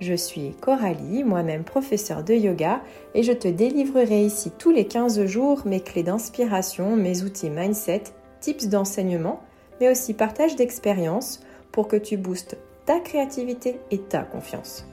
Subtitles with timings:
[0.00, 2.82] Je suis Coralie, moi-même professeure de yoga,
[3.14, 8.04] et je te délivrerai ici tous les 15 jours mes clés d'inspiration, mes outils mindset,
[8.40, 9.40] tips d'enseignement,
[9.80, 11.40] mais aussi partage d'expériences
[11.72, 14.86] pour que tu boostes ta créativité et ta confiance.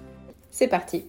[0.52, 1.06] C'est parti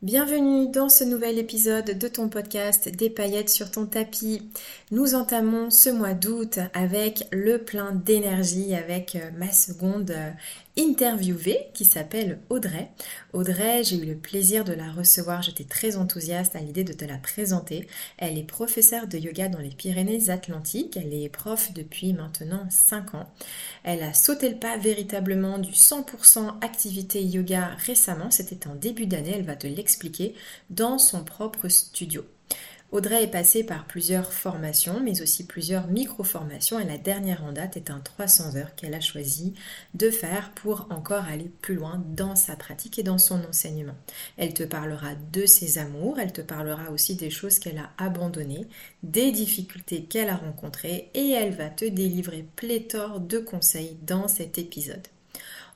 [0.00, 4.48] Bienvenue dans ce nouvel épisode de ton podcast Des paillettes sur ton tapis.
[4.92, 10.30] Nous entamons ce mois d'août avec le plein d'énergie avec euh, ma seconde euh,
[10.78, 12.90] interviewée qui s'appelle Audrey.
[13.32, 17.04] Audrey, j'ai eu le plaisir de la recevoir, j'étais très enthousiaste à l'idée de te
[17.04, 17.88] la présenter.
[18.16, 23.28] Elle est professeure de yoga dans les Pyrénées-Atlantiques, elle est prof depuis maintenant 5 ans.
[23.82, 29.34] Elle a sauté le pas véritablement du 100% activité yoga récemment, c'était en début d'année,
[29.34, 30.34] elle va te l'expliquer
[30.70, 32.24] dans son propre studio.
[32.90, 37.76] Audrey est passée par plusieurs formations, mais aussi plusieurs micro-formations, et la dernière en date
[37.76, 39.52] est un 300 heures qu'elle a choisi
[39.92, 43.96] de faire pour encore aller plus loin dans sa pratique et dans son enseignement.
[44.38, 48.66] Elle te parlera de ses amours, elle te parlera aussi des choses qu'elle a abandonnées,
[49.02, 54.56] des difficultés qu'elle a rencontrées, et elle va te délivrer pléthore de conseils dans cet
[54.56, 55.08] épisode.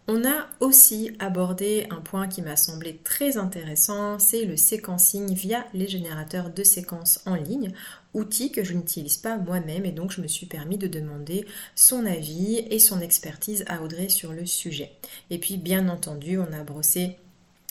[0.08, 5.64] On a aussi abordé un point qui m'a semblé très intéressant, c'est le séquencing via
[5.74, 7.72] les générateurs de séquences en ligne,
[8.12, 12.04] outil que je n'utilise pas moi-même et donc je me suis permis de demander son
[12.04, 14.90] avis et son expertise à Audrey sur le sujet.
[15.30, 17.16] Et puis bien entendu, on a brossé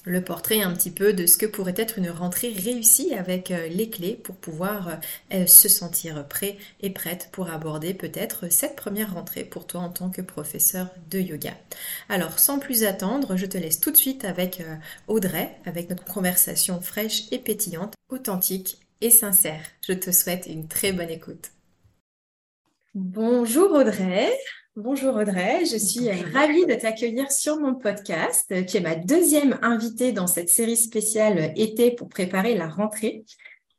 [0.03, 3.67] le portrait un petit peu de ce que pourrait être une rentrée réussie avec euh,
[3.67, 4.95] les clés pour pouvoir euh,
[5.33, 9.89] euh, se sentir prêt et prête pour aborder peut-être cette première rentrée pour toi en
[9.89, 11.53] tant que professeur de yoga.
[12.09, 14.63] Alors sans plus attendre, je te laisse tout de suite avec
[15.07, 19.61] Audrey, avec notre conversation fraîche et pétillante, authentique et sincère.
[19.87, 21.51] Je te souhaite une très bonne écoute.
[22.93, 24.31] Bonjour Audrey.
[24.77, 28.53] Bonjour Audrey, je suis ravie de t'accueillir sur mon podcast.
[28.65, 33.25] Tu es ma deuxième invitée dans cette série spéciale été pour préparer la rentrée.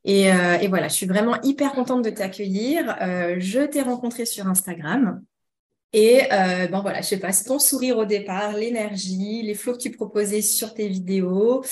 [0.04, 2.94] Et, euh, voilà, je suis vraiment hyper contente de t'accueillir.
[3.00, 5.22] Euh, je t'ai rencontré sur Instagram.
[5.94, 9.78] Et euh, bon voilà, je sais pas, ton sourire au départ, l'énergie, les flots que
[9.78, 11.64] tu proposais sur tes vidéos,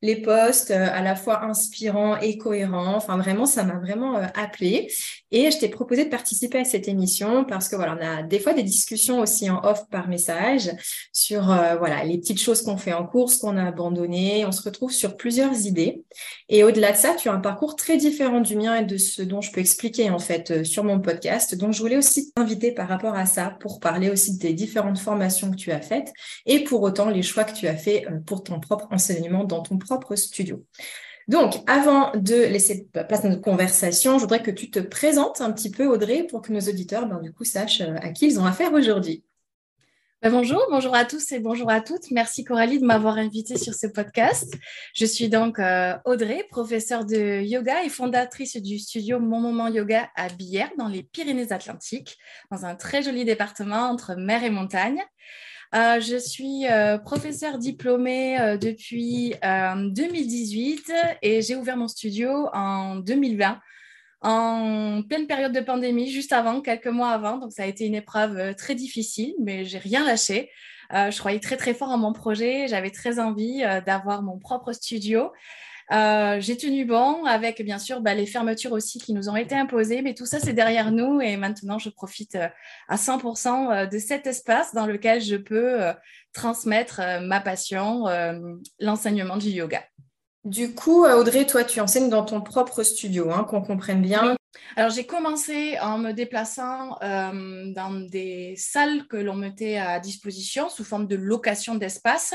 [0.00, 2.94] les posts euh, à la fois inspirants et cohérents.
[2.94, 4.88] Enfin, vraiment, ça m'a vraiment euh, appelé.
[5.30, 8.38] Et je t'ai proposé de participer à cette émission parce que voilà, on a des
[8.38, 10.70] fois des discussions aussi en off par message
[11.12, 14.46] sur euh, voilà les petites choses qu'on fait en cours, ce qu'on a abandonné.
[14.46, 16.04] On se retrouve sur plusieurs idées.
[16.48, 19.22] Et au-delà de ça, tu as un parcours très différent du mien et de ce
[19.22, 21.54] dont je peux expliquer en fait sur mon podcast.
[21.56, 25.50] Donc, je voulais aussi t'inviter par rapport à ça pour parler aussi des différentes formations
[25.50, 26.12] que tu as faites
[26.46, 29.76] et pour autant les choix que tu as fait pour ton propre enseignement dans ton
[30.16, 30.64] studio.
[31.28, 35.52] Donc, avant de laisser place à notre conversation, je voudrais que tu te présentes un
[35.52, 38.40] petit peu, Audrey, pour que nos auditeurs, ben, du coup, sachent euh, à qui ils
[38.40, 39.24] ont affaire aujourd'hui.
[40.22, 42.10] Ben, bonjour, bonjour à tous et bonjour à toutes.
[42.10, 44.52] Merci Coralie de m'avoir invitée sur ce podcast.
[44.94, 50.08] Je suis donc euh, Audrey, professeure de yoga et fondatrice du studio Mon Moment Yoga
[50.16, 52.16] à Bière, dans les Pyrénées-Atlantiques,
[52.50, 55.04] dans un très joli département entre mer et montagne.
[55.74, 62.96] Euh, je suis euh, professeure diplômée euh, depuis 2018 et j'ai ouvert mon studio en
[62.96, 63.60] 2020
[64.20, 67.36] en pleine période de pandémie, juste avant, quelques mois avant.
[67.36, 70.50] Donc, ça a été une épreuve très difficile, mais j'ai rien lâché.
[70.90, 72.66] je croyais très, très fort en mon projet.
[72.66, 75.30] J'avais très envie d'avoir mon propre studio.
[75.90, 79.54] Euh, j'ai tenu bon avec bien sûr bah, les fermetures aussi qui nous ont été
[79.54, 82.48] imposées, mais tout ça c'est derrière nous et maintenant je profite euh,
[82.88, 85.78] à 100% euh, de cet espace dans lequel je peux
[86.32, 88.04] transmettre ma passion,
[88.78, 89.82] l'enseignement du yoga.
[90.44, 94.36] Du coup, Audrey, toi, tu enseignes dans ton propre studio, hein, qu'on comprenne bien.
[94.76, 100.84] Alors, j'ai commencé en me déplaçant dans des salles que l'on mettait à disposition sous
[100.84, 102.34] forme de location d'espace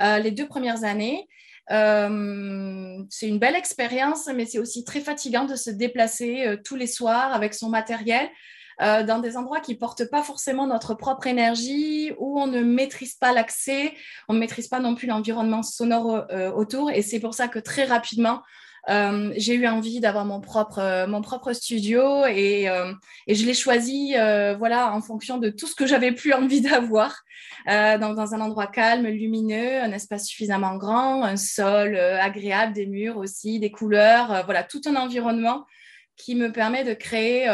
[0.00, 1.26] les deux premières années.
[1.70, 6.76] Euh, c'est une belle expérience, mais c'est aussi très fatigant de se déplacer euh, tous
[6.76, 8.28] les soirs avec son matériel
[8.82, 12.62] euh, dans des endroits qui ne portent pas forcément notre propre énergie, où on ne
[12.62, 13.94] maîtrise pas l'accès,
[14.28, 16.26] on ne maîtrise pas non plus l'environnement sonore
[16.56, 16.90] autour.
[16.90, 18.42] Et c'est pour ça que très rapidement,
[18.88, 22.64] euh, j'ai eu envie d'avoir mon propre, mon propre studio et,
[23.26, 24.14] et je l'ai choisi
[24.58, 27.22] voilà, en fonction de tout ce que j'avais plus envie d'avoir.
[27.66, 33.18] dans, dans, un endroit calme, lumineux, un espace suffisamment grand, un sol agréable, des murs
[33.18, 35.66] aussi, des couleurs, voilà, tout un environnement
[36.16, 37.48] qui me permet de créer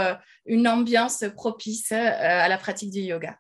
[0.47, 3.37] une ambiance propice à la pratique du yoga.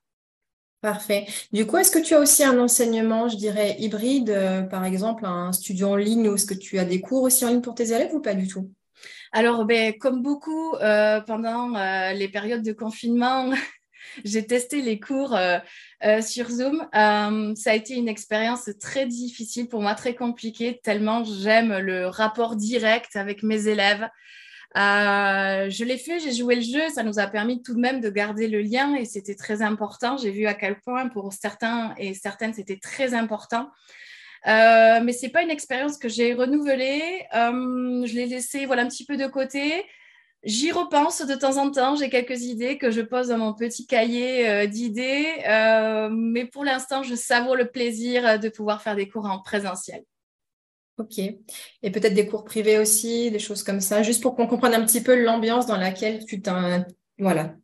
[0.87, 1.27] Parfait.
[1.53, 5.27] Du coup, est-ce que tu as aussi un enseignement, je dirais, hybride, euh, par exemple,
[5.27, 7.75] un studio en ligne ou est-ce que tu as des cours aussi en ligne pour
[7.75, 8.71] tes élèves ou pas du tout?
[9.33, 13.51] Alors, ben, comme beaucoup, euh, pendant euh, les périodes de confinement,
[14.25, 15.37] j'ai testé les cours
[16.21, 16.87] sur Zoom.
[16.93, 22.55] ça a été une expérience très difficile pour moi, très compliquée, tellement j'aime le rapport
[22.55, 24.09] direct avec mes élèves.
[24.77, 28.01] Euh, je l'ai fait, j'ai joué le jeu, ça nous a permis tout de même
[28.01, 30.19] de garder le lien et c'était très important.
[30.19, 33.71] J'ai vu à quel point pour certains et certaines c'était très important.
[34.47, 37.25] Euh, mais c'est pas une expérience que j'ai renouvelée.
[37.35, 39.85] Euh, je l'ai laissé voilà un petit peu de côté.
[40.45, 41.97] J'y repense de temps en temps.
[41.97, 45.27] J'ai quelques idées que je pose dans mon petit cahier euh, d'idées,
[46.13, 50.03] mais pour l'instant, je savoure le plaisir de pouvoir faire des cours en présentiel.
[50.99, 51.19] Ok.
[51.19, 54.85] Et peut-être des cours privés aussi, des choses comme ça, juste pour qu'on comprenne un
[54.85, 56.43] petit peu l'ambiance dans laquelle tu
[57.19, 57.55] voilà.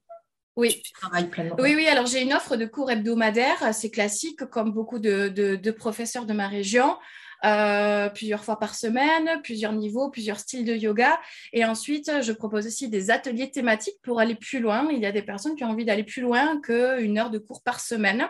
[0.56, 0.82] Oui.
[1.00, 1.56] travailles pleinement.
[1.58, 1.86] Oui, oui.
[1.86, 6.48] Alors j'ai une offre de cours hebdomadaires, assez classique, comme beaucoup de, professeurs de ma
[6.48, 6.96] région.
[7.44, 11.18] Euh, plusieurs fois par semaine, plusieurs niveaux, plusieurs styles de yoga.
[11.52, 14.86] Et ensuite, je propose aussi des ateliers thématiques pour aller plus loin.
[14.92, 17.62] Il y a des personnes qui ont envie d'aller plus loin qu'une heure de cours
[17.62, 18.28] par semaine.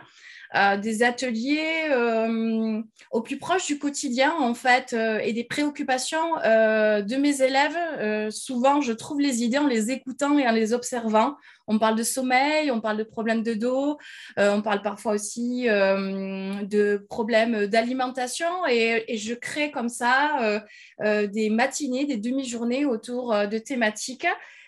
[0.54, 6.34] Euh, des ateliers euh, au plus proche du quotidien en fait euh, et des préoccupations
[6.42, 8.30] de mes élèves.
[8.30, 11.36] souvent, je trouve les idées en les écoutant et en les observant.
[11.68, 13.96] On parle de sommeil, on parle de problèmes de dos,
[14.36, 20.62] on parle parfois aussi de problèmes d'alimentation et, et, je crée comme ça
[21.00, 24.26] des matinées, des demi-journées autour de thématiques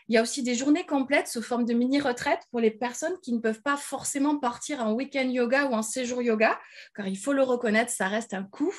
[0.09, 3.33] il y a aussi des journées complètes sous forme de mini-retraite pour les personnes qui
[3.33, 6.59] ne peuvent pas forcément partir en week-end yoga ou en séjour yoga,
[6.95, 8.75] car il faut le reconnaître, ça reste un coût.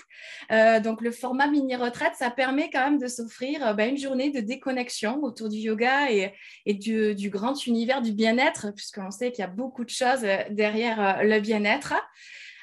[0.51, 4.29] Euh, donc le format mini-retraite, ça permet quand même de s'offrir euh, ben, une journée
[4.29, 6.31] de déconnexion autour du yoga et,
[6.73, 11.23] du, grand univers du bien-être, puisqu'on sait qu'il y a beaucoup de choses euh, derrière
[11.23, 11.95] le bien-être.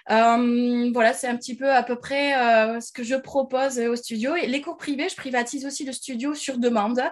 [0.08, 2.32] voilà, c'est un petit peu à peu près
[2.80, 4.36] ce que je propose au studio.
[4.36, 7.02] Et les cours privés, je privatise aussi le studio sur demande.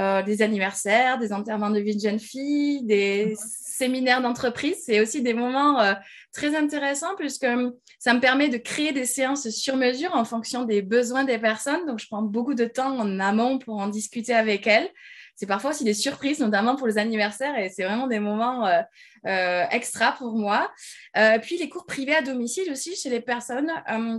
[0.00, 4.76] Euh, des anniversaires, des enterrements de vie de jeunes filles, des séminaires d'entreprise.
[4.84, 5.92] C'est aussi des moments euh,
[6.32, 10.64] très intéressants puisque hum, ça me permet de créer des séances sur mesure en fonction
[10.64, 11.86] des besoins des personnes.
[11.86, 14.90] Donc, je prends beaucoup de temps en amont pour en discuter avec elles
[15.36, 18.80] c'est parfois aussi des surprises, notamment pour les anniversaires, et c'est vraiment des moments euh,
[19.26, 20.72] euh, extra pour moi.
[21.16, 23.70] Euh, puis les cours privés à domicile aussi chez les personnes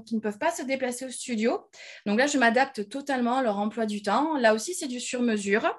[0.05, 1.65] qui ne peuvent pas se déplacer au studio.
[2.05, 4.37] Donc là, je m'adapte totalement à leur emploi du temps.
[4.37, 5.73] Là aussi, c'est du sur-mesure.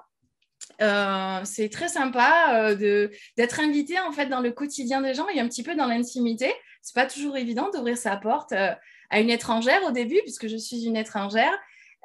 [0.79, 5.63] c'est très sympa d'être invité en fait dans le quotidien des gens et un petit
[5.63, 6.51] peu dans l'intimité.
[6.81, 10.85] C'est pas toujours évident d'ouvrir sa porte à une étrangère au début puisque je suis
[10.85, 11.53] une étrangère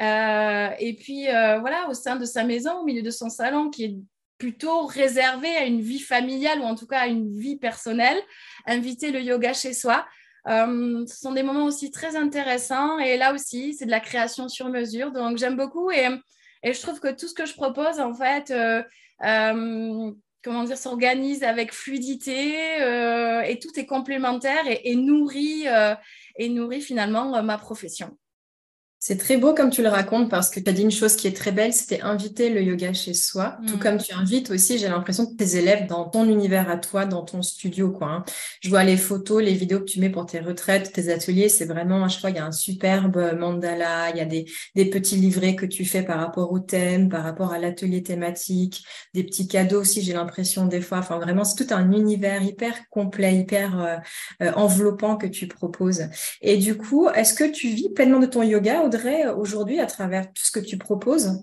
[0.01, 3.71] euh, et puis, euh, voilà, au sein de sa maison, au milieu de son salon,
[3.71, 3.97] qui est
[4.39, 8.19] plutôt réservé à une vie familiale ou en tout cas à une vie personnelle,
[8.67, 10.05] inviter le yoga chez soi.
[10.49, 14.49] Euh, ce sont des moments aussi très intéressants et là aussi, c'est de la création
[14.49, 15.13] sur mesure.
[15.13, 16.09] Donc, j'aime beaucoup et,
[16.65, 18.53] et, je trouve que tout ce que je propose, en fait,
[20.43, 22.57] comment dire, s'organise avec fluidité
[23.47, 25.67] et tout est complémentaire et, et nourrit,
[26.37, 28.19] et nourrit finalement ma profession.
[29.05, 31.27] C'est très beau comme tu le racontes parce que tu as dit une chose qui
[31.27, 33.57] est très belle, c'était inviter le yoga chez soi.
[33.67, 33.81] Tout mm.
[33.81, 37.25] comme tu invites aussi, j'ai l'impression que tes élèves dans ton univers à toi, dans
[37.25, 37.91] ton studio.
[37.91, 38.25] Quoi, hein.
[38.61, 41.49] Je vois les photos, les vidéos que tu mets pour tes retraites, tes ateliers.
[41.49, 44.45] C'est vraiment, à chaque fois, il y a un superbe mandala, il y a des,
[44.77, 48.85] des petits livrets que tu fais par rapport au thème, par rapport à l'atelier thématique,
[49.15, 50.99] des petits cadeaux aussi, j'ai l'impression des fois.
[50.99, 53.97] Enfin, vraiment, c'est tout un univers hyper complet, hyper euh,
[54.45, 56.05] euh, enveloppant que tu proposes.
[56.41, 58.92] Et du coup, est-ce que tu vis pleinement de ton yoga
[59.37, 61.43] aujourd'hui à travers tout ce que tu proposes?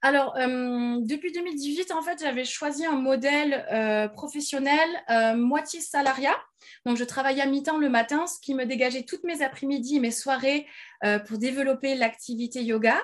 [0.00, 6.36] Alors, euh, depuis 2018, en fait, j'avais choisi un modèle euh, professionnel euh, moitié salariat.
[6.86, 10.12] Donc, je travaillais à mi-temps le matin, ce qui me dégageait toutes mes après-midi mes
[10.12, 10.66] soirées
[11.26, 12.96] pour développer l'activité yoga.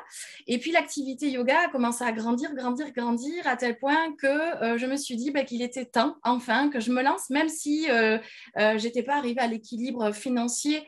[0.47, 4.87] Et puis, l'activité yoga a commencé à grandir, grandir, grandir, à tel point que je
[4.87, 8.83] me suis dit bah, qu'il était temps, enfin, que je me lance, même si je
[8.83, 10.83] n'étais pas arrivée à l'équilibre financier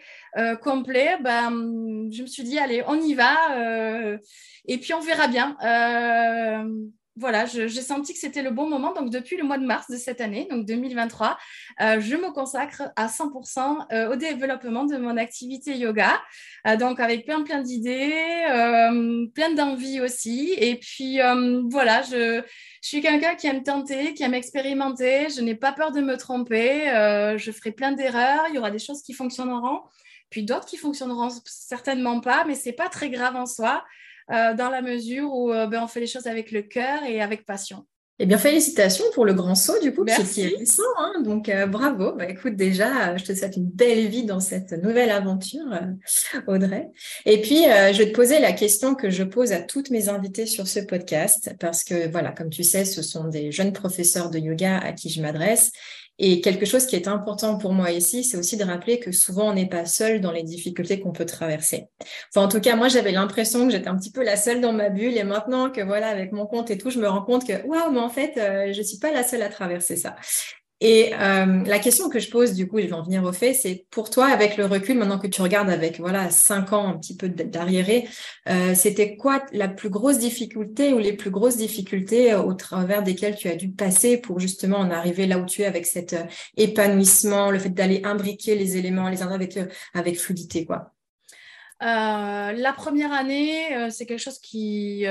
[0.62, 1.16] complet.
[1.20, 4.18] Bah, je me suis dit, allez, on y va.
[4.66, 5.56] et puis, on verra bien.
[7.18, 8.92] Voilà, j'ai senti que c'était le bon moment.
[8.92, 11.38] Donc, depuis le mois de mars de cette année, donc 2023,
[11.80, 16.20] euh, je me consacre à 100% euh, au développement de mon activité yoga.
[16.66, 18.12] Euh, donc, avec plein, plein d'idées,
[19.34, 20.54] plein d'envies aussi.
[20.58, 21.18] Et puis,
[21.70, 22.42] voilà, je,
[22.82, 25.28] je suis quelqu'un qui aime tenter, qui aime expérimenter.
[25.30, 26.84] Je n'ai pas peur de me tromper.
[27.38, 28.44] je ferai plein d'erreurs.
[28.50, 29.80] Il y aura des choses qui fonctionneront,
[30.28, 33.84] puis d'autres qui fonctionneront certainement pas, mais c'est pas très grave en soi.
[34.32, 37.20] Euh, dans la mesure où euh, ben, on fait les choses avec le cœur et
[37.20, 37.86] avec passion.
[38.18, 40.82] Eh bien, félicitations pour le grand saut, du coup, qui est récent.
[40.98, 42.12] Hein, donc, euh, bravo.
[42.12, 45.66] Bah, écoute, déjà, je te souhaite une belle vie dans cette nouvelle aventure,
[46.46, 46.88] Audrey.
[47.26, 50.46] Et puis, je vais te poser la question que je pose à toutes mes invités
[50.46, 54.38] sur ce podcast, parce que, voilà, comme tu sais, ce sont des jeunes professeurs de
[54.38, 55.70] yoga à qui je m'adresse.
[56.18, 59.50] Et quelque chose qui est important pour moi ici, c'est aussi de rappeler que souvent
[59.50, 61.88] on n'est pas seul dans les difficultés qu'on peut traverser.
[62.30, 64.72] Enfin, en tout cas, moi, j'avais l'impression que j'étais un petit peu la seule dans
[64.72, 65.16] ma bulle.
[65.16, 67.92] Et maintenant que voilà, avec mon compte et tout, je me rends compte que waouh,
[67.92, 70.16] mais en fait, euh, je suis pas la seule à traverser ça.
[70.82, 73.54] Et euh, la question que je pose, du coup, je vais en venir au fait,
[73.54, 76.98] c'est pour toi, avec le recul, maintenant que tu regardes avec voilà cinq ans un
[76.98, 78.06] petit peu d'arriéré,
[78.48, 83.02] euh, c'était quoi la plus grosse difficulté ou les plus grosses difficultés euh, au travers
[83.02, 86.12] desquelles tu as dû passer pour justement en arriver là où tu es avec cet
[86.12, 86.24] euh,
[86.58, 89.58] épanouissement, le fait d'aller imbriquer les éléments les uns avec
[89.94, 90.92] avec fluidité, quoi?
[91.80, 95.04] la première année, c'est quelque chose qui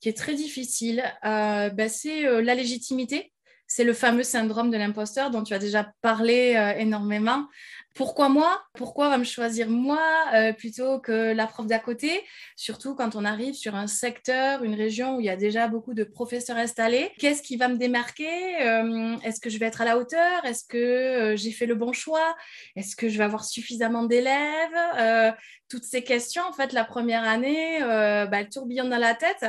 [0.00, 1.02] qui est très difficile.
[1.22, 3.32] Ben, c'est la légitimité
[3.70, 7.46] c'est le fameux syndrome de l'imposteur dont tu as déjà parlé euh, énormément.
[7.94, 8.62] Pourquoi moi?
[8.74, 10.02] Pourquoi va me choisir moi
[10.34, 12.20] euh, plutôt que la prof d'à côté?
[12.56, 15.94] Surtout quand on arrive sur un secteur, une région où il y a déjà beaucoup
[15.94, 17.12] de professeurs installés.
[17.20, 18.60] Qu'est-ce qui va me démarquer?
[18.62, 20.44] Euh, Est-ce que je vais être à la hauteur?
[20.44, 22.34] Est-ce que j'ai fait le bon choix?
[22.74, 25.34] Est-ce que je vais avoir suffisamment d'élèves?
[25.70, 29.46] Toutes ces questions, en fait, la première année, bah, elles tourbillonnent dans la tête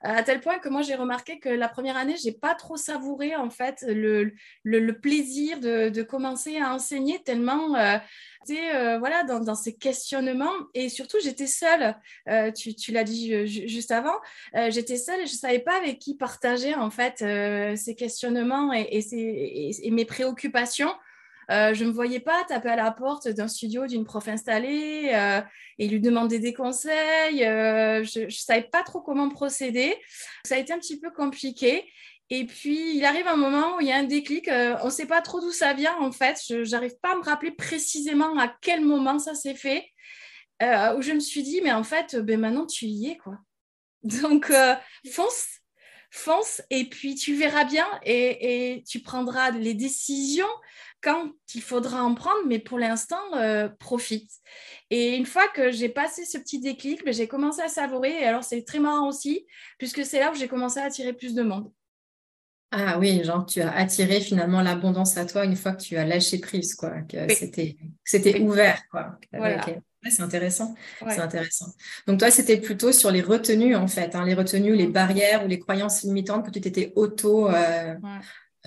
[0.00, 3.34] à tel point que moi j'ai remarqué que la première année, j'ai pas trop savouré
[3.36, 4.32] en fait le,
[4.92, 7.98] plaisir de, de, commencer à enseigner tellement euh,
[8.50, 10.52] euh, voilà, dans, ces questionnements.
[10.74, 11.96] Et surtout, j'étais seule.
[12.28, 14.14] Euh, tu, l'as dit juste avant.
[14.68, 17.18] j'étais seule et je savais pas avec qui partager en fait
[17.76, 20.92] ces questionnements et, mes préoccupations.
[21.48, 25.42] Je ne me voyais pas taper à la porte d'un studio d'une prof installée
[25.78, 27.38] et lui demander des conseils.
[27.38, 29.96] je ne savais pas trop comment procéder.
[30.44, 31.84] Ça a été un petit peu compliqué.
[32.30, 34.48] Et puis, il arrive un moment où il y a un déclic.
[34.48, 36.38] Euh, on ne sait pas trop d'où ça vient, en fait.
[36.46, 39.86] Je n'arrive pas à me rappeler précisément à quel moment ça s'est fait.
[40.62, 43.38] Euh, où je me suis dit, mais en fait, ben maintenant, tu y es, quoi.
[44.02, 44.74] Donc, euh,
[45.10, 45.46] fonce,
[46.10, 50.46] fonce, et puis tu verras bien et, tu prendras les décisions
[51.00, 53.20] quand il faudra en prendre, mais pour l'instant,
[53.78, 54.30] profite.
[54.90, 58.20] Et une fois que j'ai passé ce petit déclic, ben, j'ai commencé à savourer.
[58.20, 59.46] Et alors, c'est très marrant aussi,
[59.78, 61.70] puisque c'est là où j'ai commencé à attirer plus de monde.
[62.70, 66.04] Ah oui, genre tu as attiré finalement l'abondance à toi une fois que tu as
[66.04, 67.00] lâché prise, quoi.
[67.02, 69.18] Que c'était, c'était ouvert, quoi.
[70.10, 70.74] c'est intéressant.
[71.00, 71.72] C'est intéressant.
[72.06, 75.48] Donc toi, c'était plutôt sur les retenues, en fait, hein, les retenues, les barrières ou
[75.48, 77.94] les croyances limitantes que tu t'étais auto, euh, euh,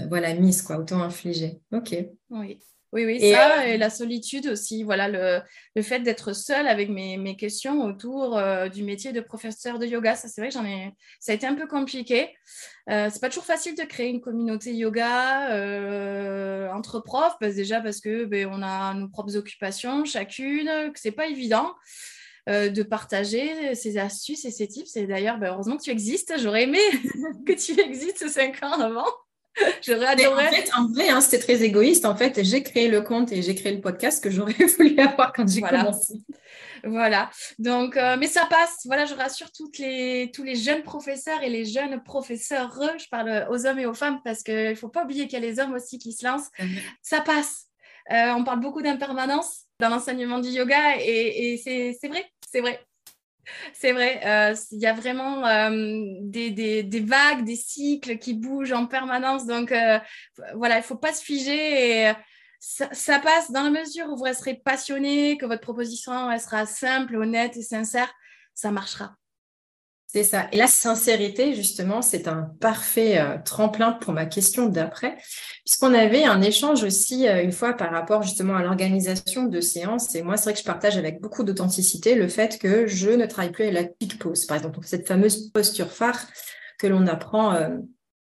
[0.10, 1.62] voilà, mise, quoi, auto-infligée.
[1.72, 1.96] Ok.
[2.30, 2.60] Oui.
[2.94, 5.42] Oui, oui, ça, euh, et la solitude aussi, voilà, le,
[5.76, 9.86] le fait d'être seule avec mes, mes questions autour euh, du métier de professeur de
[9.86, 12.36] yoga, ça c'est vrai que j'en ai, ça a été un peu compliqué.
[12.90, 17.80] Euh, c'est pas toujours facile de créer une communauté yoga euh, entre profs, parce, déjà
[17.80, 21.74] parce que ben, on a nos propres occupations chacune, que c'est pas évident.
[22.48, 24.98] de partager ses astuces et ses tips.
[24.98, 26.34] Et d'ailleurs, ben, heureusement que tu existes.
[26.40, 26.80] J'aurais aimé
[27.48, 29.06] que tu existes cinq ans avant.
[29.86, 30.48] J'aurais adoré.
[30.48, 32.06] En fait, en vrai, hein, c'était très égoïste.
[32.06, 35.34] En fait, j'ai créé le compte et j'ai créé le podcast que j'aurais voulu avoir
[35.34, 36.22] quand j'ai commencé.
[36.84, 37.30] Voilà.
[37.60, 38.80] Donc, euh, mais ça passe.
[38.86, 42.72] Voilà, je rassure toutes les, tous les jeunes professeurs et les jeunes professeurs.
[42.98, 45.44] Je parle aux hommes et aux femmes parce qu'il ne faut pas oublier qu'il y
[45.44, 46.50] a les hommes aussi qui se lancent.
[47.02, 47.68] Ça passe.
[48.12, 52.80] Euh, on parle beaucoup d'impermanence dans l'enseignement du yoga et, et c'est vrai, c'est vrai.
[53.74, 55.70] C'est vrai, euh, il y a vraiment euh,
[56.22, 59.46] des, vagues, des cycles qui bougent en permanence.
[59.46, 60.00] Donc euh,
[60.56, 62.14] voilà, il ne faut pas se figer et
[62.60, 67.58] ça, passe dans la mesure où vous resterez passionné, que votre proposition sera simple, honnête
[67.58, 68.14] et sincère,
[68.54, 69.16] ça marchera.
[70.14, 70.50] C'est ça.
[70.52, 75.16] Et la sincérité, justement, c'est un parfait euh, tremplin pour ma question d'après,
[75.66, 80.14] puisqu'on avait un échange aussi euh, une fois par rapport justement à l'organisation de séances.
[80.16, 83.26] Et moi, c'est vrai que je partage avec beaucoup d'authenticité le fait que je ne
[83.26, 86.28] travaille plus à la peak pose, par exemple, cette fameuse posture phare
[86.78, 87.70] que l'on apprend euh,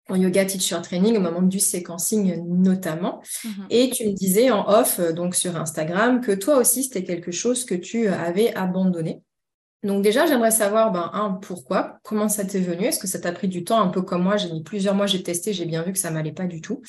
[0.09, 3.21] en yoga teacher training au moment du séquencing notamment.
[3.21, 3.65] Mm-hmm.
[3.69, 7.63] Et tu me disais en off, donc sur Instagram, que toi aussi, c'était quelque chose
[7.63, 9.21] que tu avais abandonné.
[9.83, 13.31] Donc déjà, j'aimerais savoir, ben, un, pourquoi, comment ça t'est venu, est-ce que ça t'a
[13.31, 15.83] pris du temps, un peu comme moi, j'ai mis plusieurs mois, j'ai testé, j'ai bien
[15.83, 16.81] vu que ça m'allait pas du tout.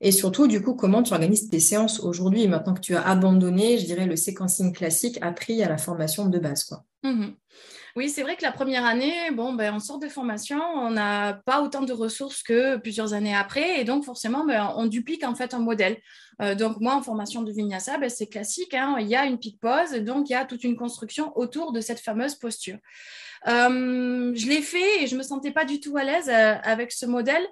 [0.00, 3.78] Et surtout, du coup, comment tu organises tes séances aujourd'hui, maintenant que tu as abandonné,
[3.78, 6.68] je dirais, le séquencing classique appris à la formation de base.
[7.02, 7.28] Mmh
[7.96, 11.34] oui, c'est vrai que la première année, bon, ben, on sort de formation, on n'a
[11.46, 15.36] pas autant de ressources que plusieurs années après, et donc forcément, ben, on duplique en
[15.36, 15.98] fait un modèle.
[16.42, 19.38] Euh, donc moi, en formation de vinyasa, ben, c'est classique, hein, il y a une
[19.38, 22.78] pique pose, donc il y a toute une construction autour de cette fameuse posture.
[23.46, 26.90] Euh, je l'ai fait et je me sentais pas du tout à l'aise euh, avec
[26.90, 27.46] ce modèle.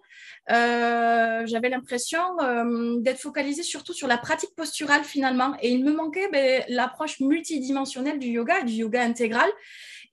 [0.48, 2.20] J'avais l'impression
[2.98, 8.18] d'être focalisée surtout sur la pratique posturale finalement, et il me manquait ben, l'approche multidimensionnelle
[8.18, 9.48] du yoga, du yoga intégral.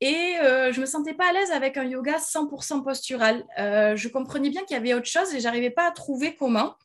[0.01, 3.45] Et euh, je me sentais pas à l'aise avec un yoga 100% postural.
[3.57, 6.75] Euh, je comprenais bien qu'il y avait autre chose et j'arrivais pas à trouver comment.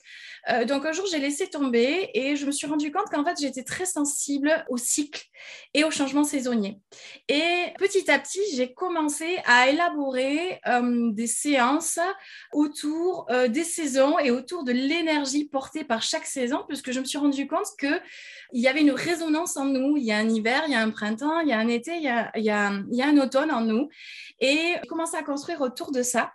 [0.51, 3.37] Euh, donc un jour, j'ai laissé tomber et je me suis rendu compte qu'en fait,
[3.41, 5.25] j'étais très sensible au cycle
[5.73, 6.81] et au changement saisonnier.
[7.29, 11.99] Et petit à petit, j'ai commencé à élaborer euh, des séances
[12.53, 17.05] autour euh, des saisons et autour de l'énergie portée par chaque saison, puisque je me
[17.05, 18.01] suis rendu compte qu'il
[18.53, 19.97] y avait une résonance en nous.
[19.97, 21.97] Il y a un hiver, il y a un printemps, il y a un été,
[21.97, 23.89] il y a, il y a, il y a un automne en nous.
[24.41, 26.33] Et j'ai commencé à construire autour de ça.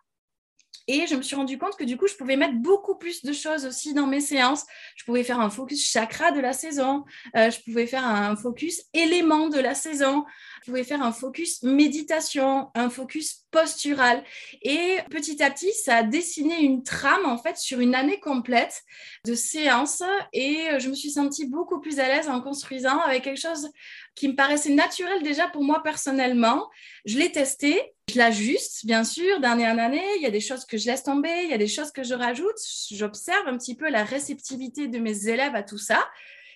[0.91, 3.31] Et je me suis rendu compte que du coup, je pouvais mettre beaucoup plus de
[3.31, 4.65] choses aussi dans mes séances.
[4.95, 7.05] Je pouvais faire un focus chakra de la saison.
[7.35, 10.25] Euh, je pouvais faire un focus élément de la saison.
[10.61, 14.23] Je pouvais faire un focus méditation, un focus postural.
[14.61, 18.83] Et petit à petit, ça a dessiné une trame en fait sur une année complète
[19.25, 20.03] de séances.
[20.33, 23.69] Et je me suis sentie beaucoup plus à l'aise en construisant avec quelque chose
[24.15, 26.69] qui me paraissait naturel déjà pour moi personnellement.
[27.05, 30.03] Je l'ai testé je l'ajuste, bien sûr, d'année en année.
[30.15, 32.03] Il y a des choses que je laisse tomber, il y a des choses que
[32.03, 32.57] je rajoute.
[32.89, 36.09] J'observe un petit peu la réceptivité de mes élèves à tout ça.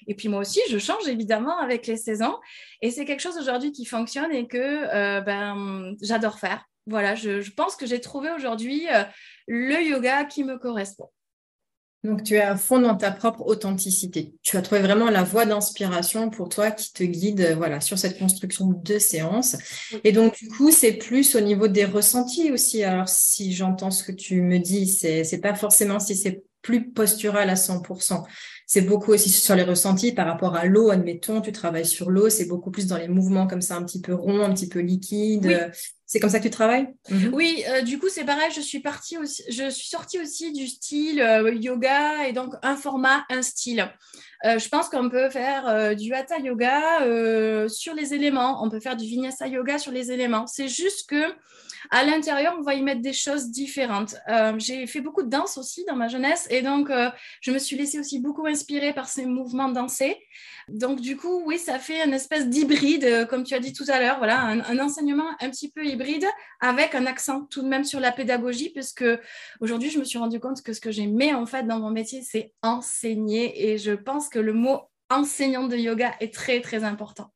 [0.08, 2.36] Et puis moi aussi, je change évidemment avec les saisons.
[2.82, 6.66] Et c'est quelque chose aujourd'hui qui fonctionne et que euh, ben, j'adore faire.
[6.86, 9.04] Voilà, je, pense que j'ai trouvé aujourd'hui euh,
[9.48, 11.10] le yoga qui me correspond.
[12.04, 14.34] Donc, tu es à fond dans ta propre authenticité.
[14.42, 18.20] Tu as trouvé vraiment la voie d'inspiration pour toi qui te guide voilà, sur cette
[18.20, 19.56] construction de séance.
[20.04, 22.84] Et donc, du coup, c'est plus au niveau des ressentis aussi.
[22.84, 26.90] Alors, si j'entends ce que tu me dis, c'est, c'est pas forcément si c'est plus
[26.90, 28.26] postural à 100%.
[28.66, 32.30] C'est beaucoup aussi sur les ressentis par rapport à l'eau, admettons, tu travailles sur l'eau,
[32.30, 34.80] c'est beaucoup plus dans les mouvements comme ça, un petit peu rond, un petit peu
[34.80, 35.72] liquide.
[36.14, 36.94] C'est comme ça que tu travailles?
[37.10, 37.34] Mhm.
[37.34, 38.52] Oui, euh, du coup, c'est pareil.
[38.56, 42.76] Je suis partie aussi, je suis sortie aussi du style euh, yoga et donc un
[42.76, 43.92] format, un style.
[44.46, 47.00] Euh, je pense qu'on peut faire du hatha yoga
[47.68, 48.64] sur les éléments.
[48.64, 50.46] On peut faire du vinyasa yoga sur les éléments.
[50.46, 51.34] C'est juste que
[51.92, 54.16] à l'intérieur, on va y mettre des choses différentes.
[54.58, 56.92] j'ai fait beaucoup de danse aussi dans ma jeunesse et donc
[57.42, 60.18] je me suis laissée aussi beaucoup inspirer par ces mouvements dansés.
[60.70, 64.00] Donc du coup, oui, ça fait une espèce d'hybride, comme tu as dit tout à
[64.00, 64.18] l'heure.
[64.18, 66.26] Voilà, un, un enseignement un petit peu hybride
[66.62, 69.06] avec un accent tout de même sur la pédagogie, puisque
[69.60, 72.22] aujourd'hui, je me suis rendu compte que ce que j'aimais en fait dans mon métier,
[72.22, 73.70] c'est enseigner.
[73.70, 77.32] Et je pense que le mot enseignante de yoga est très, très important.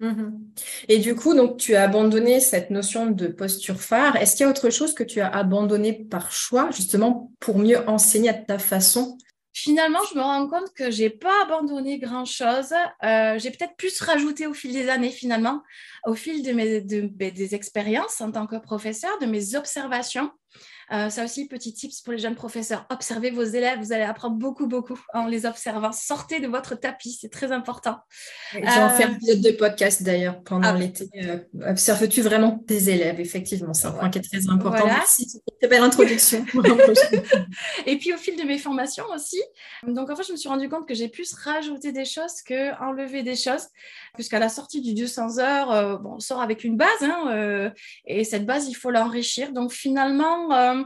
[0.00, 0.38] Mhm.
[0.88, 4.16] Et du coup, donc, tu as abandonné cette notion de posture phare.
[4.16, 7.88] Est-ce qu'il y a autre chose que tu as abandonné par choix, justement, pour mieux
[7.88, 9.18] enseigner à ta façon?
[9.52, 12.72] Finalement, je me rends compte que j'ai pas abandonné grand chose.
[13.02, 15.62] Euh, j'ai peut-être plus rajouté au fil des années, finalement,
[16.06, 20.30] au fil de mes, ben, des expériences en tant que professeur, de mes observations.
[20.90, 22.86] Euh, ça aussi, petit tips pour les jeunes professeurs.
[22.90, 25.92] Observez vos élèves, vous allez apprendre beaucoup, beaucoup en les observant.
[25.92, 27.98] Sortez de votre tapis, c'est très important.
[28.52, 30.78] J'ai en fait un épisode de podcast d'ailleurs pendant ah.
[30.78, 31.10] l'été.
[31.16, 33.20] Euh, observes-tu vraiment tes élèves?
[33.20, 34.86] Effectivement, c'est un point qui est très important.
[34.86, 36.44] Merci, très belle introduction.
[37.86, 39.42] Et puis au fil de mes formations aussi.
[39.86, 42.74] Donc en fait, je me suis rendu compte que j'ai plus rajouté des choses que
[42.82, 43.66] enlever des choses,
[44.14, 47.72] puisqu'à la sortie du 200 heures, euh, bon, on sort avec une base, hein,
[48.06, 49.52] et cette base, il faut l'enrichir.
[49.52, 50.77] Donc finalement,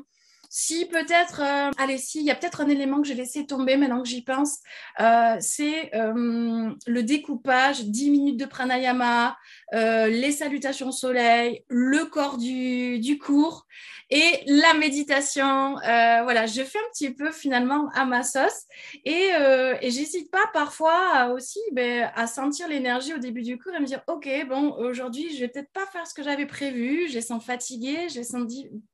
[0.55, 3.79] si peut-être, euh, allez, si, il y a peut-être un élément que j'ai laissé tomber
[3.79, 4.59] maintenant que j'y pense,
[5.01, 9.39] euh, c'est euh, le découpage, 10 minutes de pranayama,
[9.73, 13.67] les salutations au soleil, le corps du, du cours
[14.11, 15.77] et la méditation.
[15.77, 18.67] voilà, je fais un petit peu finalement à ma sauce
[19.07, 19.31] et,
[19.81, 24.03] j'hésite pas parfois aussi ben, à sentir l'énergie au début du cours et me dire,
[24.07, 27.43] OK, bon, aujourd'hui, je vais peut-être pas faire ce que j'avais prévu, je les sens
[27.43, 28.47] fatiguée, je les sens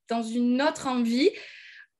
[0.08, 1.30] dans une autre envie,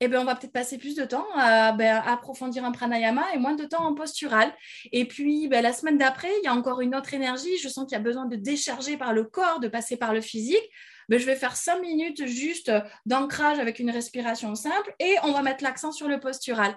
[0.01, 3.39] eh ben, on va peut-être passer plus de temps à, ben, approfondir un pranayama et
[3.39, 4.55] moins de temps en postural.
[4.93, 7.57] Et puis, ben, la semaine d'après, il y a encore une autre énergie.
[7.59, 10.21] Je sens qu'il y a besoin de décharger par le corps, de passer par le
[10.21, 10.63] physique.
[11.09, 12.71] Ben, je vais faire cinq minutes juste
[13.07, 16.77] d'ancrage avec une respiration simple et on va mettre l'accent sur le postural.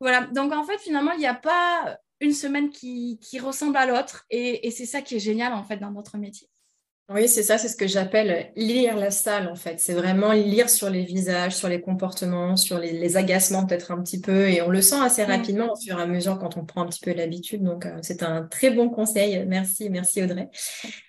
[0.00, 0.22] Voilà.
[0.32, 4.70] Donc, en fait, finalement, il n'y a pas une semaine qui, ressemble à l'autre et
[4.70, 6.48] c'est ça qui est génial, en fait, dans notre métier.
[7.10, 9.78] Oui, c'est ça, c'est ce que j'appelle lire la salle en fait.
[9.78, 14.22] C'est vraiment lire sur les visages, sur les comportements, sur les, agacements peut-être un petit
[14.22, 14.48] peu.
[14.48, 15.30] Et on le sent assez mm.
[15.30, 17.62] rapidement au fur et à mesure quand on prend un petit peu l'habitude.
[17.62, 19.44] Donc, euh, c'est un très bon conseil.
[19.46, 20.48] Merci, merci Audrey.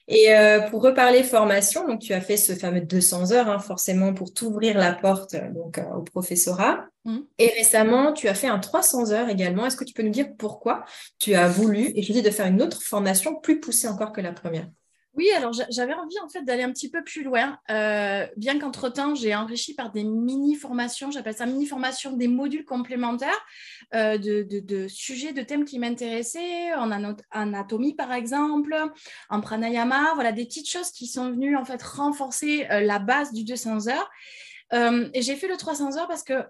[0.09, 4.13] Et euh, pour reparler formation, donc tu as fait ce fameux 200 heures, hein, forcément
[4.13, 6.87] pour t'ouvrir la porte donc au professorat.
[7.05, 7.19] Mm.
[7.39, 9.65] Et récemment, tu as fait un 300 heures également.
[9.65, 10.83] Est-ce que tu peux nous dire pourquoi
[11.19, 14.33] tu as voulu et choisi de faire une autre formation plus poussée encore que la
[14.33, 14.67] première?
[15.15, 19.15] Oui, alors j'avais envie en fait d'aller un petit peu plus loin, euh, bien qu'entre-temps
[19.15, 23.45] j'ai enrichi par des mini-formations, j'appelle ça mini-formations, des modules complémentaires
[23.93, 26.91] euh, de, sujets, de thèmes qui m'intéressaient, en
[27.31, 28.75] anatomie par exemple,
[29.29, 33.31] en pranayama, voilà des petites choses qui sont venues en fait renforcer euh, la base
[33.31, 34.09] du 200 heures.
[35.13, 36.43] et j'ai fait le 300 heures parce que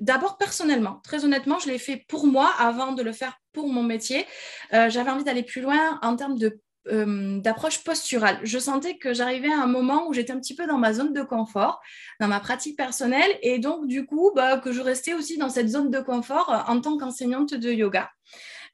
[0.00, 3.82] D'abord personnellement, très honnêtement, je l'ai fait pour moi avant de le faire pour mon
[3.82, 4.24] métier.
[4.70, 8.38] J'avais envie d'aller plus loin en termes de euh, d'approche posturale.
[8.42, 11.12] Je sentais que j'arrivais à un moment où j'étais un petit peu dans ma zone
[11.12, 11.80] de confort,
[12.20, 15.68] dans ma pratique personnelle, et donc du coup, bah, que je restais aussi dans cette
[15.68, 18.10] zone de confort euh, en tant qu'enseignante de yoga.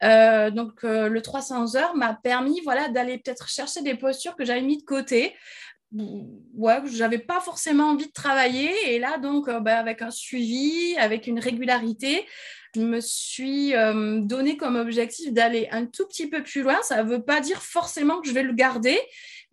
[0.02, 4.60] Euh, donc le 300 heures m'a permis voilà, d'aller peut-être chercher des postures que j'avais
[4.60, 5.34] mis de côté,
[5.92, 8.72] ouais, j'avais pas forcément envie de travailler.
[8.88, 12.26] Et là, donc, bah, avec un suivi, avec une régularité,
[12.74, 16.80] je me suis euh, donné comme objectif d'aller un tout petit peu plus loin.
[16.82, 18.98] Ça ne veut pas dire forcément que je vais le garder,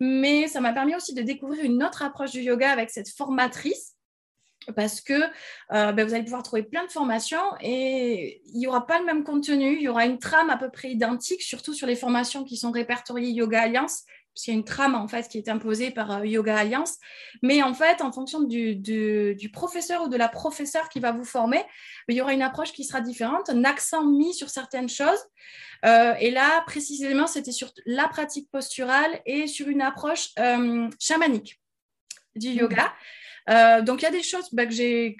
[0.00, 3.94] mais ça m'a permis aussi de découvrir une autre approche du yoga avec cette formatrice.
[4.76, 5.14] Parce que
[5.72, 9.04] euh, ben, vous allez pouvoir trouver plein de formations et il n'y aura pas le
[9.04, 12.44] même contenu, il y aura une trame à peu près identique, surtout sur les formations
[12.44, 15.48] qui sont répertoriées Yoga Alliance parce qu'il y a une trame en fait qui est
[15.48, 16.96] imposée par euh, Yoga Alliance.
[17.42, 21.24] Mais en fait, en fonction du, du, professeur ou de la professeure qui va vous
[21.24, 21.62] former,
[22.08, 25.18] il y aura une approche qui sera différente, un accent mis sur certaines choses.
[25.84, 31.60] Euh, et là, précisément, c'était sur la pratique posturale et sur une approche euh, chamanique
[32.34, 32.58] du mmh.
[32.58, 33.82] yoga.
[33.82, 35.16] donc, il y a des choses bah, que j'ai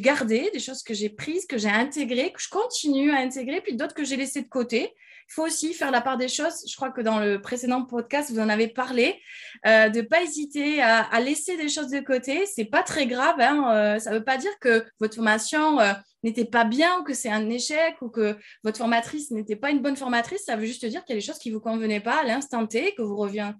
[0.00, 3.74] gardées, des choses que j'ai prises, que j'ai intégrées, que je continue à intégrer, puis
[3.74, 4.94] d'autres que j'ai laissées de côté.
[5.28, 6.64] Il faut aussi faire la part des choses.
[6.68, 9.20] Je crois que dans le précédent podcast, vous en avez parlé,
[9.66, 12.46] euh, de ne pas hésiter à, laisser des choses de côté.
[12.46, 13.36] C'est pas très grave.
[13.38, 17.02] Hein, euh, ça ne veut pas dire que votre formation euh, n'était pas bien ou
[17.02, 20.44] que c'est un échec ou que votre formatrice n'était pas une bonne formatrice.
[20.44, 22.24] Ça veut juste dire qu'il y a des choses qui ne vous convenaient pas à
[22.24, 23.56] l'instant T, que vous reviendrez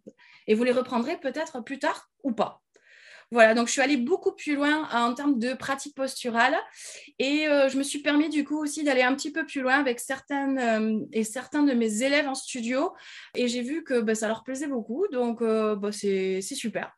[0.47, 2.62] et vous les reprendrez peut-être plus tard ou pas.
[3.33, 6.55] Voilà, donc je suis allée beaucoup plus loin en termes de pratique posturale
[7.19, 9.77] et euh, je me suis permis du coup aussi d'aller un petit peu plus loin
[9.77, 12.93] avec certaines euh, et certains de mes élèves en studio
[13.35, 16.93] et j'ai vu que bah, ça leur plaisait beaucoup, donc euh, bah, c'est super.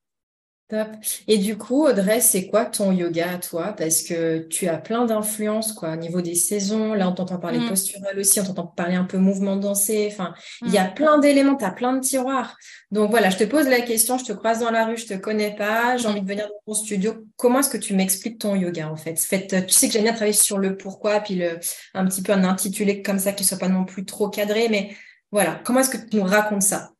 [0.68, 0.88] Top.
[1.28, 3.74] Et du coup, Audrey, c'est quoi ton yoga à toi?
[3.76, 6.94] Parce que tu as plein d'influences, quoi, au niveau des saisons.
[6.94, 7.68] Là, on t'entend parler mmh.
[7.68, 10.08] postural aussi, on t'entend parler un peu mouvement dansé.
[10.10, 10.94] Enfin, il y a mmh.
[10.94, 12.56] plein d'éléments, tu as plein de tiroirs.
[12.90, 15.14] Donc voilà, je te pose la question, je te croise dans la rue, je te
[15.14, 17.26] connais pas, j'ai envie de venir dans ton studio.
[17.36, 19.18] Comment est-ce que tu m'expliques ton yoga, en fait?
[19.18, 21.58] fait tu sais que j'aime bien travailler sur le pourquoi, puis le,
[21.94, 24.94] un petit peu un intitulé comme ça qui soit pas non plus trop cadré, mais
[25.32, 26.90] voilà, comment est-ce que tu nous racontes ça?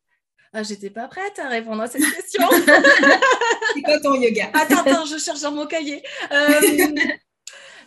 [0.53, 2.49] Ah, j'étais pas prête à répondre à cette question.
[3.75, 4.51] c'est quoi ton yoga?
[4.55, 6.01] Attends, attends, je cherche dans mon cahier.
[6.31, 6.61] Euh,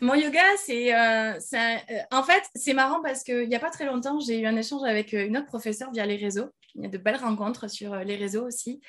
[0.02, 1.78] mon yoga, c'est, euh, euh,
[2.12, 4.84] en fait, c'est marrant parce qu'il n'y a pas très longtemps, j'ai eu un échange
[4.88, 6.50] avec une autre professeure via les réseaux.
[6.76, 8.82] Il y a de belles rencontres sur les réseaux aussi.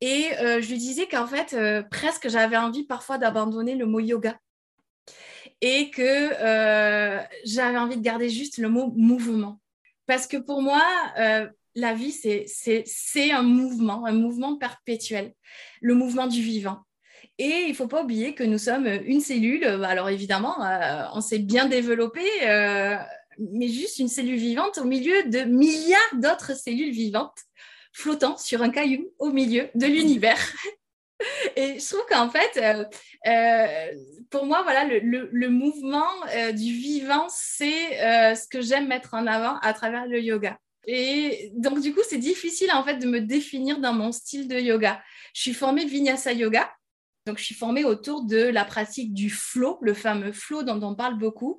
[0.00, 1.56] Et je lui disais qu'en fait,
[1.90, 4.38] presque j'avais envie parfois d'abandonner le mot yoga.
[5.60, 6.30] Et que
[7.44, 9.60] j'avais envie de garder juste le mot mouvement.
[10.06, 10.82] Parce que pour moi,
[11.74, 15.32] la vie, c'est un mouvement, un mouvement perpétuel,
[15.80, 16.82] le mouvement du vivant.
[17.38, 19.64] Et il ne faut pas oublier que nous sommes une cellule.
[19.64, 22.96] Alors évidemment, euh, on s'est bien développé, euh,
[23.38, 27.38] mais juste une cellule vivante au milieu de milliards d'autres cellules vivantes
[27.92, 30.38] flottant sur un caillou au milieu de l'univers.
[31.56, 32.86] Et je trouve qu'en fait,
[33.26, 33.92] euh,
[34.30, 36.08] pour moi, voilà, le, le mouvement
[36.52, 40.58] du vivant, c'est ce que j'aime mettre en avant à travers le yoga.
[40.86, 44.58] Et donc, du coup, c'est difficile en fait de me définir dans mon style de
[44.58, 45.00] yoga.
[45.34, 46.70] Je suis formée Vinyasa Yoga.
[47.26, 50.94] Donc, je suis formée autour de la pratique du flow, le fameux flow dont on
[50.94, 51.58] parle beaucoup.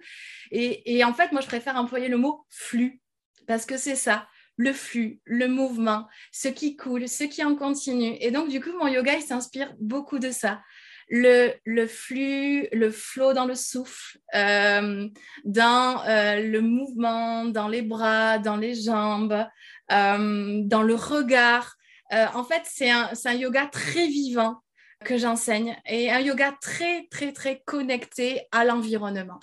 [0.51, 3.01] Et, en fait, moi, je préfère employer le mot flux
[3.47, 8.15] parce que c'est ça, le flux, le mouvement, ce qui coule, ce qui en continue.
[8.19, 10.61] Et donc, du coup, mon yoga, il s'inspire beaucoup de ça
[11.09, 15.07] le, flux, le flot dans le souffle, euh,
[15.45, 19.45] dans euh, le mouvement, dans les bras, dans les jambes,
[19.91, 21.75] euh, dans le regard.
[22.11, 24.62] en fait, c'est un, yoga très vivant
[25.03, 29.39] que j'enseigne et un yoga très, très, très connecté à l'environnement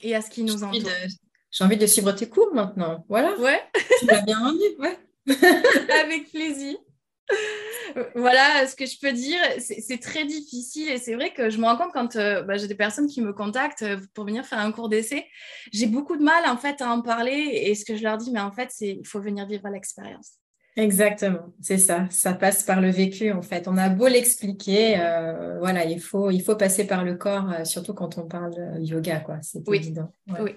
[0.00, 0.90] et à ce qui nous entoure.
[1.50, 3.04] J'ai envie de suivre tes cours maintenant.
[3.08, 3.38] Voilà.
[3.38, 3.62] Ouais.
[4.00, 4.98] Tu l'as bien rendu, ouais.
[6.04, 6.76] Avec plaisir.
[8.14, 9.40] voilà ce que je peux dire.
[9.58, 12.68] C'est très difficile et c'est vrai que je me rends compte quand euh, bah, j'ai
[12.68, 15.26] des personnes qui me contactent euh, pour venir faire un cours d'essai,
[15.72, 18.30] j'ai beaucoup de mal en fait à en parler et ce que je leur dis,
[18.30, 20.38] mais en fait, c'est il faut venir vivre l'expérience.
[20.78, 22.06] Exactement, c'est ça.
[22.10, 23.66] Ça passe par le vécu en fait.
[23.68, 27.94] On a beau l'expliquer, euh, voilà, il faut il faut passer par le corps, surtout
[27.94, 29.38] quand on parle yoga, quoi.
[29.42, 30.12] C'est évident.
[30.40, 30.54] oui.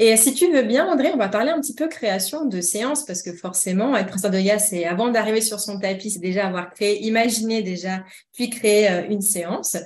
[0.00, 3.04] Et si tu veux bien, André, on va parler un petit peu création de séances
[3.04, 6.46] parce que forcément, être professeur de yoga, c'est avant d'arriver sur son tapis, c'est déjà
[6.46, 9.76] avoir créé, imaginé déjà, puis créer euh, une séance.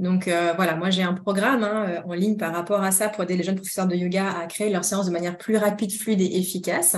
[0.00, 3.08] Donc euh, voilà, moi j'ai un programme hein, euh, en ligne par rapport à ça
[3.08, 5.92] pour aider les jeunes professeurs de yoga à créer leur séance de manière plus rapide,
[5.92, 6.96] fluide et efficace.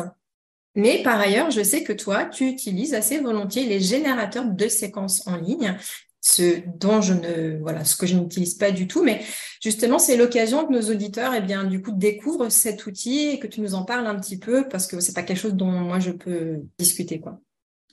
[0.74, 5.26] Mais par ailleurs, je sais que toi, tu utilises assez volontiers les générateurs de séquences
[5.26, 5.76] en ligne
[6.22, 9.02] ce dont je ne voilà ce que je n'utilise pas du tout.
[9.02, 9.20] Mais
[9.61, 13.48] justement c'est l'occasion que nos auditeurs eh bien du coup découvrent cet outil et que
[13.48, 15.98] tu nous en parles un petit peu parce que c'est pas quelque chose dont moi
[15.98, 17.40] je peux discuter quoi.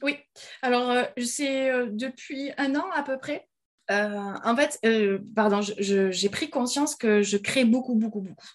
[0.02, 0.16] Oui.
[0.62, 3.48] Alors euh, c'est euh, depuis un an à peu près.
[3.92, 4.80] Euh, en fait
[5.36, 8.48] pardon j'ai pris conscience que je crée beaucoup beaucoup beaucoup.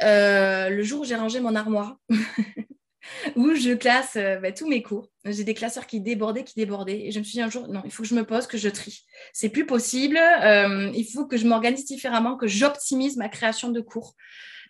[0.00, 1.96] Le jour où j'ai rangé mon armoire
[3.36, 5.08] où je classe euh, bah, tous mes cours.
[5.24, 7.06] J'ai des classeurs qui débordaient, qui débordaient.
[7.06, 8.58] Et je me suis dit un jour, non, il faut que je me pose, que
[8.58, 9.04] je trie.
[9.32, 10.18] C'est plus possible.
[10.18, 14.14] Euh, il faut que je m'organise différemment, que j'optimise ma création de cours.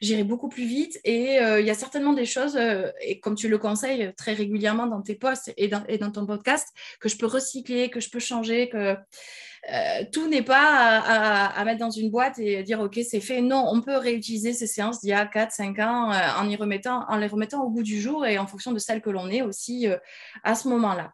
[0.01, 0.99] J'irai beaucoup plus vite.
[1.05, 2.59] Et euh, il y a certainement des choses,
[3.03, 6.27] et comme tu le conseilles très régulièrement dans tes posts et dans, et dans ton
[6.27, 6.69] podcast,
[7.01, 8.97] que je peux recycler, que je peux changer, que
[9.69, 13.41] euh, tout n'est pas à, mettre dans une boîte et dire OK, c'est fait.
[13.41, 16.57] Non, on peut réutiliser ces séances d'il y a 4, 5 ans euh, en, les
[16.57, 19.97] remettant au bout du jour et en fonction de celle que l'on est aussi euh,
[20.45, 21.13] à ce moment-là.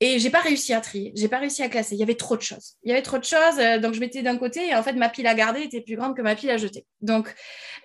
[0.00, 1.96] Et j'ai pas réussi à trier, j'ai pas réussi à classer.
[1.96, 2.76] Il y avait trop de choses.
[2.84, 5.08] Il y avait trop de choses, donc je mettais d'un côté et en fait ma
[5.08, 6.86] pile à garder était plus grande que ma pile à jeter.
[7.00, 7.34] Donc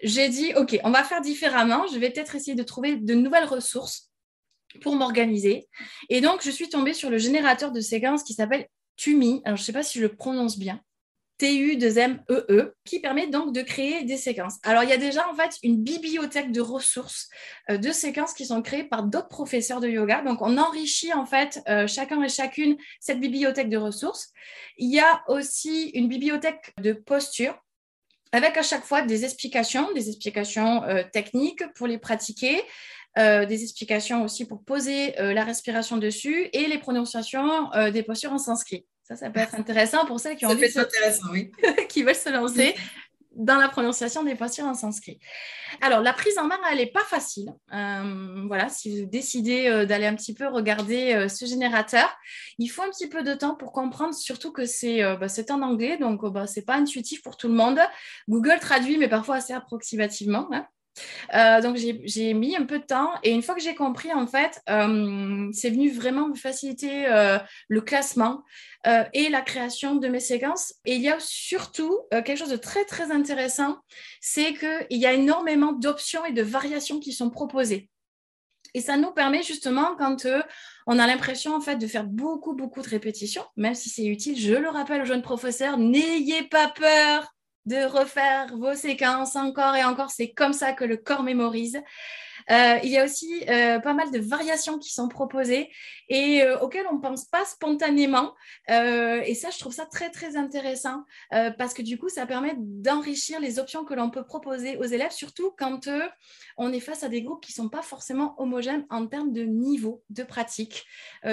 [0.03, 1.87] j'ai dit ok, on va faire différemment.
[1.91, 4.11] Je vais peut-être essayer de trouver de nouvelles ressources
[4.81, 5.67] pour m'organiser.
[6.09, 9.61] Et donc je suis tombée sur le générateur de séquences qui s'appelle Tumi, alors je
[9.61, 10.81] ne sais pas si je le prononce bien,
[11.39, 14.59] T-U-2-M-E-E, e, qui permet donc de créer des séquences.
[14.63, 17.27] Alors, il y a déjà en fait une bibliothèque de ressources
[17.69, 20.21] euh, de séquences qui sont créées par d'autres professeurs de yoga.
[20.21, 24.31] Donc, on enrichit en fait euh, chacun et chacune cette bibliothèque de ressources.
[24.77, 27.57] Il y a aussi une bibliothèque de posture
[28.31, 32.61] avec à chaque fois des explications, des explications euh, techniques pour les pratiquer,
[33.19, 38.01] euh, des explications aussi pour poser euh, la respiration dessus et les prononciations euh, des
[38.01, 38.87] postures en sanskrit.
[39.03, 41.51] Ça, ça peut être intéressant pour celles qui ont envie intéressant, oui.
[41.89, 42.73] qui veulent se lancer
[43.35, 45.19] dans la prononciation des postures en sanskrit.
[45.81, 47.53] Alors, la prise en main, elle n'est pas facile.
[47.69, 52.15] voilà, si vous décidez d'aller un petit peu regarder ce générateur,
[52.59, 55.97] il faut un petit peu de temps pour comprendre, surtout que c'est bah, en anglais,
[55.97, 57.79] donc bah, ce n'est pas intuitif pour tout le monde.
[58.29, 60.47] Google traduit, mais parfois assez approximativement.
[60.51, 60.67] Hein.
[61.33, 64.27] Euh, donc j'ai mis un peu de temps et une fois que j'ai compris, en
[64.27, 68.43] fait, euh, c'est venu vraiment me faciliter euh, le classement
[69.13, 70.73] et la création de mes séquences.
[70.83, 73.77] Et il y a surtout quelque chose de très très intéressant,
[74.19, 77.89] c'est qu'il y a énormément d'options et de variations qui sont proposées.
[78.73, 80.27] Et ça nous permet justement quand
[80.85, 84.37] on a l'impression en fait de faire beaucoup beaucoup de répétitions, même si c'est utile,
[84.37, 87.33] je le rappelle aux jeunes professeurs, n'ayez pas peur
[87.65, 90.11] de refaire vos séquences encore et encore.
[90.11, 91.81] C'est comme ça que le corps mémorise.
[92.51, 95.69] Euh, il y a aussi euh, pas mal de variations qui sont proposées
[96.09, 98.33] et euh, auxquelles on ne pense pas spontanément.
[98.69, 101.03] et ça, je trouve ça très, très intéressant
[101.57, 105.11] parce que du coup, ça permet d'enrichir les options que l'on peut proposer aux élèves,
[105.11, 105.89] surtout quand
[106.57, 109.43] on est face à des groupes qui ne sont pas forcément homogènes en termes de
[109.43, 110.85] niveau de pratique.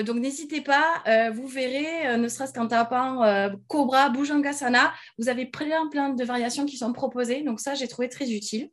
[0.04, 3.22] donc, n'hésitez pas, vous verrez, ne serait-ce qu'en tapant
[3.68, 7.42] Cobra, Bhujangasana, vous avez plein, plein de variations qui sont proposées.
[7.42, 8.70] Donc, ça, j'ai trouvé très utile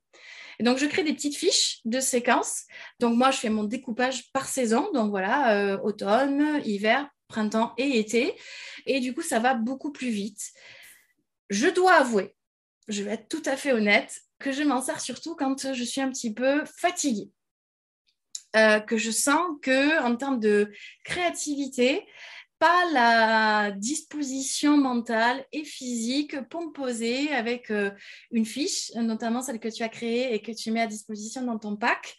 [0.59, 2.63] donc, je crée des petites fiches de séquences.
[2.99, 4.89] Donc, moi, je fais mon découpage par saison.
[4.93, 8.35] Donc, voilà, euh, automne, hiver, printemps et été.
[8.85, 10.41] Et du coup, ça va beaucoup plus vite.
[11.49, 12.35] Je dois avouer,
[12.87, 16.01] je vais être tout à fait honnête, que je m'en sers surtout quand je suis
[16.01, 17.31] un petit peu fatiguée.
[18.55, 20.71] Euh, que je sens que en termes de
[21.03, 22.07] créativité,
[22.59, 26.35] pas la disposition mentale et physique
[26.77, 27.91] poser avec euh,
[28.31, 31.57] une fiche, notamment celle que tu as créée et que tu mets à disposition dans
[31.57, 32.15] ton pack,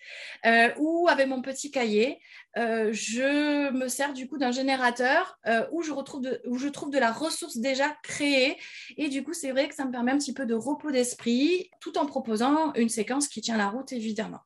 [0.47, 2.21] euh, ou avec mon petit cahier.
[2.57, 5.39] Euh, je me sers du coup d'un générateur
[5.73, 8.57] où, je retrouve où je trouve de la ressource déjà créée.
[8.97, 11.71] Et du coup, c'est vrai que ça me permet un petit peu de repos d'esprit
[11.81, 14.41] tout en proposant une séquence qui tient la route, évidemment.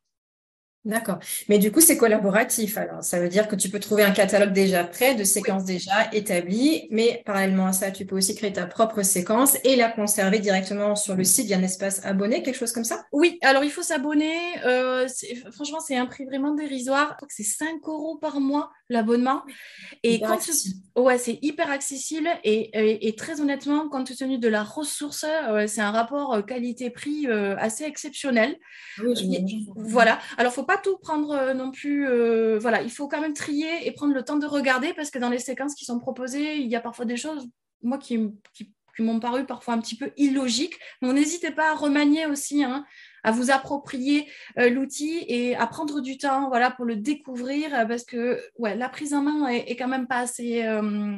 [0.85, 1.21] D'accord.
[1.49, 2.77] Mais du coup, c'est collaboratif.
[2.77, 6.11] Alors, ça veut dire que tu peux trouver un catalogue déjà prêt, de séquences déjà
[6.13, 10.41] établies, mais parallèlement à ça, tu peux aussi créer ta propre séquence et la conserver
[10.41, 13.05] directement sur le site via un espace abonné, quelque chose comme ça?
[13.13, 14.37] Oui, alors il faut s'abonner.
[14.65, 15.07] Euh,
[15.53, 17.11] franchement, c'est un prix vraiment dérisoire.
[17.11, 19.43] Je crois que c'est 5 euros par mois l'abonnement.
[20.03, 20.39] Et quand
[20.97, 25.25] ouais, c'est hyper accessible et, très honnêtement, compte tenu de la ressource,
[25.69, 28.59] c'est un rapport qualité-prix assez exceptionnel.
[29.77, 30.19] voilà.
[30.37, 32.07] Alors, faut pas tout prendre non plus.
[32.59, 35.31] voilà, il faut quand même trier et prendre le temps de regarder parce que dans
[35.31, 37.49] les séquences qui sont proposées, il y a parfois des choses,
[37.83, 38.19] moi, qui,
[38.97, 40.79] qui m'ont paru parfois un petit peu illogiques.
[41.01, 42.85] Donc n'hésitez pas à remanier aussi, hein,
[43.23, 47.87] à vous approprier euh, l'outil et à prendre du temps voilà, pour le découvrir euh,
[47.87, 51.17] parce que la prise en main est, quand même pas assez, euh,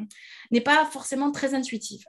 [0.50, 2.04] n'est pas forcément très intuitive.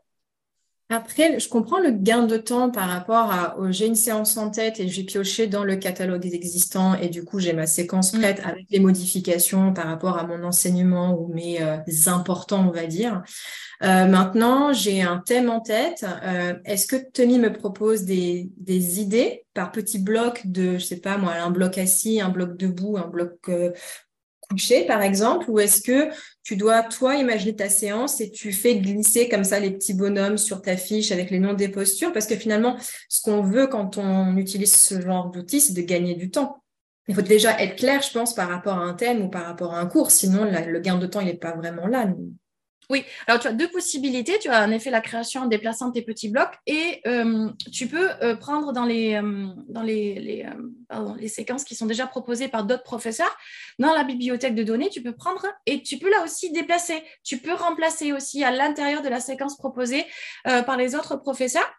[0.90, 4.80] Après, je comprends le gain de temps par rapport à j'ai une séance en tête
[4.80, 8.20] et j'ai pioché dans le catalogue existant et du coup j'ai ma séquence mm.
[8.20, 11.60] prête avec les modifications par rapport à mon enseignement ou mes
[12.08, 13.24] importants, on va dire.
[13.84, 16.06] Euh, maintenant, j'ai un thème en tête.
[16.24, 21.18] Euh, est-ce que Tony me propose des, idées par petits blocs de, je sais pas
[21.18, 23.72] moi, un bloc assis, un bloc debout, un bloc euh,
[24.50, 26.10] couché, par exemple, ou est-ce que
[26.46, 30.38] tu dois, toi, imaginer ta séance et tu fais glisser comme ça les petits bonhommes
[30.38, 32.78] sur ta fiche avec les noms des postures Parce que finalement,
[33.10, 36.62] ce qu'on veut quand on utilise ce genre d'outils, c'est de gagner du temps.
[37.08, 39.74] Il faut déjà être clair, je pense, par rapport à un thème ou par rapport
[39.74, 40.12] à un cours.
[40.12, 42.06] Sinon, le gain de temps, il n'est pas vraiment là.
[42.90, 44.38] Oui, alors tu as deux possibilités.
[44.40, 48.10] Tu as en effet la création en déplaçant tes petits blocs et euh, tu peux
[48.22, 53.36] euh, prendre dans, euh, les, séquences qui sont déjà proposées par d'autres professeurs,
[53.80, 57.02] dans la bibliothèque de données, tu peux prendre et tu peux là aussi déplacer.
[57.24, 60.06] Tu peux remplacer aussi à l'intérieur de la séquence proposée
[60.44, 61.70] par les autres professeurs.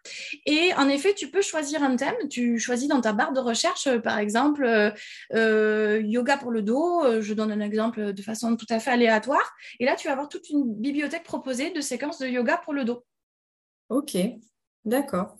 [0.45, 2.15] Et en effet, tu peux choisir un thème.
[2.29, 4.93] Tu choisis dans ta barre de recherche, par exemple,
[5.33, 7.21] yoga pour le dos.
[7.21, 9.55] je donne un exemple de façon tout à fait aléatoire.
[9.79, 12.73] Et là, tu vas avoir toute une bibliothèque bibliothèque proposée de séquences de yoga pour
[12.73, 13.05] le dos.
[13.89, 14.17] Ok,
[14.83, 15.37] d'accord.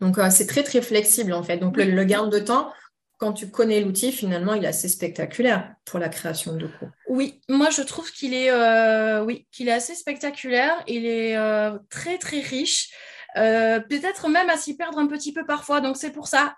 [0.00, 1.58] Donc, euh, c'est très, très flexible en fait.
[1.58, 2.72] Donc, le, le, gain de temps,
[3.18, 6.88] quand tu connais l'outil, finalement, il est assez spectaculaire pour la création de cours.
[7.08, 9.26] Oui, moi, je trouve qu'il est, euh,
[9.68, 10.82] assez spectaculaire.
[10.86, 12.90] Il est euh, très, très riche.
[13.34, 15.80] peut-être même à s'y perdre un petit peu parfois.
[15.80, 16.56] Donc, c'est pour ça,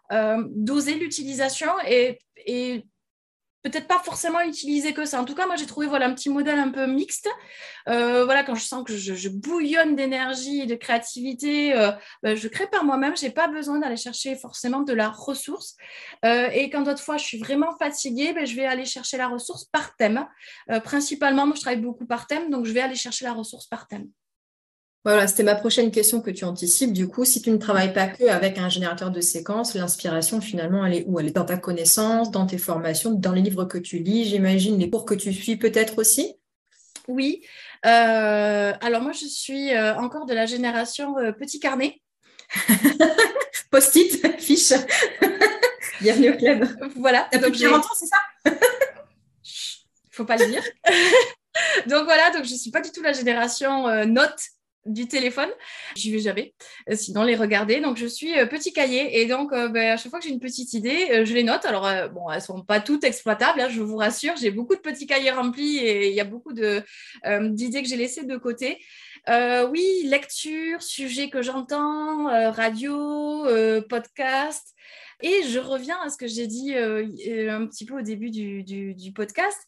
[0.50, 2.86] d'oser l'utilisation et
[3.62, 5.20] peut-être pas forcément utiliser que ça.
[5.20, 7.28] En tout cas, moi, j'ai trouvé voilà, un petit modèle un peu mixte.
[7.88, 11.92] Euh, voilà, quand je sens que je, bouillonne d'énergie et de créativité, euh,
[12.22, 13.16] ben, je crée par moi-même.
[13.16, 15.76] Je n'ai pas besoin d'aller chercher forcément de la ressource.
[16.24, 19.28] Euh, et quand d'autres fois, je suis vraiment fatiguée, ben, je vais aller chercher la
[19.28, 20.26] ressource par thème.
[20.84, 23.86] principalement, moi, je travaille beaucoup par thème, donc je vais aller chercher la ressource par
[23.86, 24.08] thème.
[25.02, 26.92] Voilà, c'était ma prochaine question que tu anticipes.
[26.92, 30.84] Du coup, si tu ne travailles pas que avec un générateur de séquences, l'inspiration, finalement,
[30.84, 31.18] elle est où?
[31.18, 34.78] Elle est dans ta connaissance, dans tes formations, dans les livres que tu lis, j'imagine,
[34.78, 36.34] les cours que tu suis peut-être aussi?
[37.08, 37.42] Oui.
[37.86, 42.02] Euh, alors moi, je suis euh, encore de la génération euh, petit carnet.
[43.70, 44.74] Post-it, fiche.
[46.02, 46.68] Bienvenue au club.
[46.96, 47.26] Voilà.
[47.30, 48.18] T'as plus de 40 ans, c'est ça?
[50.10, 50.62] Faut pas le dire.
[51.86, 54.40] donc voilà, donc je suis pas du tout la génération note
[54.86, 55.50] du téléphone.
[55.94, 56.54] J'y vais jamais,
[56.88, 57.80] euh, sinon les regarder.
[57.80, 60.32] Donc je suis euh, petit cahier et donc euh, ben, à chaque fois que j'ai
[60.32, 61.64] une petite idée, je les note.
[61.64, 64.34] Alors bon, elles sont pas toutes exploitables, hein, je vous rassure.
[64.36, 68.24] J'ai beaucoup de petits cahiers remplis et il y a beaucoup d'idées que j'ai laissées
[68.24, 68.78] de côté.
[69.28, 73.46] oui, lecture, sujet que j'entends, radio,
[73.88, 74.74] podcast.
[75.22, 79.58] Et je reviens à ce que j'ai dit un petit peu au début du podcast.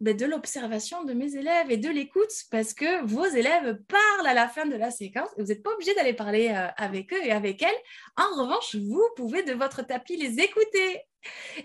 [0.00, 4.34] Ben, de l'observation de mes élèves et de l'écoute parce que vos élèves parlent à
[4.34, 7.24] la fin de la séquence et vous n'êtes pas obligé d'aller parler euh, avec eux
[7.24, 7.76] et avec elles.
[8.16, 11.00] En revanche, vous pouvez de votre tapis les écouter.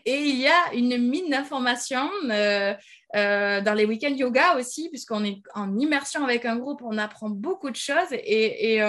[0.06, 2.74] Et il y a une mine d'informations euh,
[3.16, 7.30] euh, dans les week-ends yoga aussi, puisqu'on est en immersion avec un groupe, on apprend
[7.30, 8.12] beaucoup de choses.
[8.12, 8.82] Et,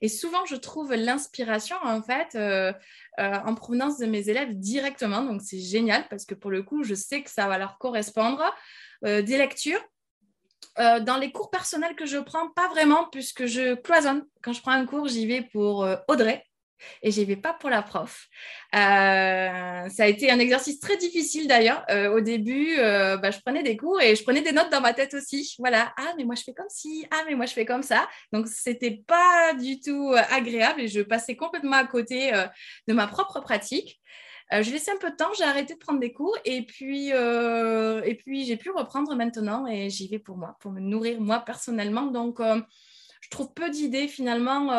[0.00, 2.72] et souvent, je trouve l'inspiration, en fait, euh,
[3.16, 5.22] en provenance de mes élèves directement.
[5.22, 8.44] Donc, c'est génial parce que pour le coup, je sais que ça va leur correspondre.
[9.04, 9.80] Euh, des lectures.
[10.78, 14.24] Euh, dans les cours personnels que je prends, pas vraiment, puisque je cloisonne.
[14.42, 16.44] Quand je prends un cours, j'y vais pour Audrey,
[17.02, 18.28] et j'y vais pas pour la prof.
[18.74, 21.84] Euh, ça a été un exercice très difficile d'ailleurs.
[21.90, 24.80] Euh, au début, euh, bah, je prenais des cours et je prenais des notes dans
[24.80, 25.54] ma tête aussi.
[25.58, 28.08] Voilà, ah mais moi je fais comme ci, ah mais moi je fais comme ça.
[28.32, 32.32] Donc c'était pas du tout agréable et je passais complètement à côté
[32.86, 34.00] de ma propre pratique.
[34.52, 38.14] j'ai laissé un peu de temps, j'ai arrêté de prendre des cours et puis, et
[38.24, 42.06] puis j'ai pu reprendre maintenant et j'y vais pour moi, pour me nourrir moi personnellement.
[42.06, 44.70] Donc je trouve peu d'idées finalement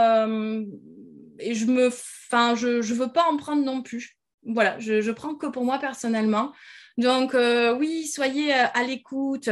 [1.39, 4.17] et je me, enfin, je, je veux pas en prendre non plus.
[4.45, 6.53] Voilà, je, je prends que pour moi personnellement.
[6.97, 9.49] Donc euh, oui, soyez euh, à l'écoute.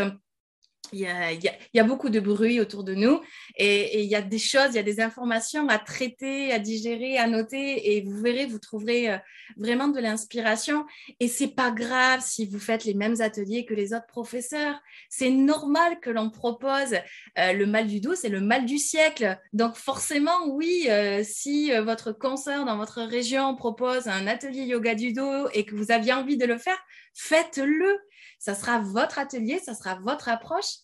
[0.94, 3.22] Il y, a, beaucoup de bruit autour de nous
[3.56, 7.18] et, il y a des choses, il y a des informations à traiter, à digérer,
[7.18, 9.18] à noter et vous verrez, vous trouverez euh,
[9.58, 10.86] vraiment de l'inspiration
[11.20, 14.80] et c'est pas grave si vous faites les mêmes ateliers que les autres professeurs.
[15.10, 16.96] C'est normal que l'on propose
[17.38, 19.38] euh, le mal du dos, c'est le mal du siècle.
[19.54, 25.14] Donc forcément, oui, euh, si votre consoeur dans votre région propose un atelier yoga du
[25.14, 26.78] dos et que vous aviez envie de le faire,
[27.14, 27.98] faites-le
[28.40, 30.78] ça sera votre atelier, ça sera votre approche.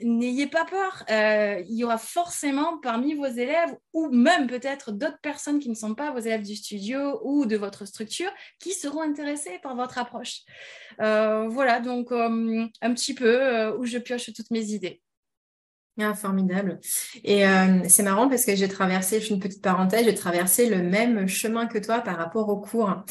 [0.00, 5.18] N'ayez pas peur, euh, il y aura forcément parmi vos élèves ou même peut-être d'autres
[5.20, 8.30] personnes qui ne sont pas vos élèves du studio ou de votre structure
[8.60, 10.42] qui seront intéressés par votre approche.
[11.00, 15.02] Euh, voilà, donc euh, un petit peu où je pioche toutes mes idées.
[16.00, 16.78] Ah, formidable.
[17.24, 17.42] Et
[17.88, 21.26] c'est marrant parce que j'ai traversé, je fais une petite parenthèse, j'ai traversé le même
[21.26, 23.02] chemin que toi par rapport aux cours.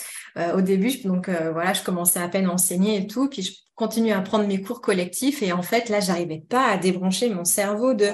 [0.55, 4.11] au début, donc voilà, je commençais à peine à enseigner et tout, puis je continue
[4.11, 7.93] à prendre mes cours collectifs et en fait là j'arrivais pas à débrancher mon cerveau
[7.93, 8.07] de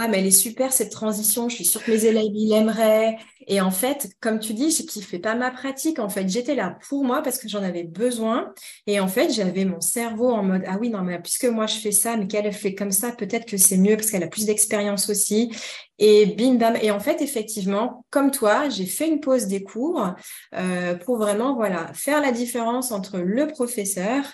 [0.00, 1.48] ah mais elle est super cette transition.
[1.48, 3.18] Je suis sûre que mes élèves l'aimeraient.
[3.46, 5.98] Et en fait comme tu dis je kiffais pas ma pratique.
[5.98, 8.52] En fait j'étais là pour moi parce que j'en avais besoin.
[8.86, 11.92] Et en fait j'avais mon cerveau en mode ah oui non puisque moi je fais
[11.92, 15.08] ça mais qu'elle fait comme ça peut-être que c'est mieux parce qu'elle a plus d'expérience
[15.10, 15.50] aussi.
[15.98, 16.76] Et bim bam.
[16.82, 20.14] Et en fait effectivement comme toi j'ai fait une pause des cours
[20.54, 24.24] euh, pour vraiment voilà faire la différence entre le professeur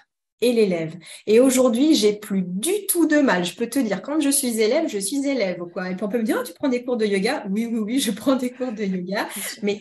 [0.44, 0.94] et l'élève.
[1.26, 3.44] Et aujourd'hui, j'ai plus du tout de mal.
[3.44, 5.58] Je peux te dire, quand je suis élève, je suis élève.
[5.72, 5.90] Quoi.
[5.90, 7.44] Et puis on peut me dire, oh, tu prends des cours de yoga?
[7.50, 9.26] Oui, oui, oui, je prends des cours de yoga.
[9.62, 9.80] Mais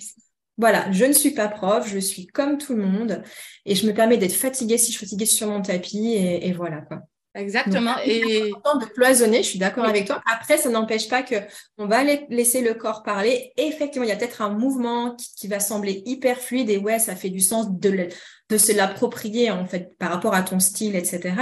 [0.58, 3.24] voilà, je ne suis pas prof, je suis comme tout le monde.
[3.66, 6.14] Et je me permets d'être fatiguée si je suis fatiguée sur mon tapis.
[6.16, 7.00] Et, voilà, quoi.
[7.36, 7.96] Exactement.
[8.06, 10.22] et important de cloisonner, je suis d'accord avec toi.
[10.32, 11.36] Après, ça n'empêche pas que
[11.80, 13.52] on va laisser le corps parler.
[13.58, 17.00] Et effectivement, il y a peut-être un mouvement qui, va sembler hyper fluide et ouais,
[17.00, 18.08] ça fait du sens de,
[18.54, 21.34] de se l'approprier en fait par rapport à ton style, etc.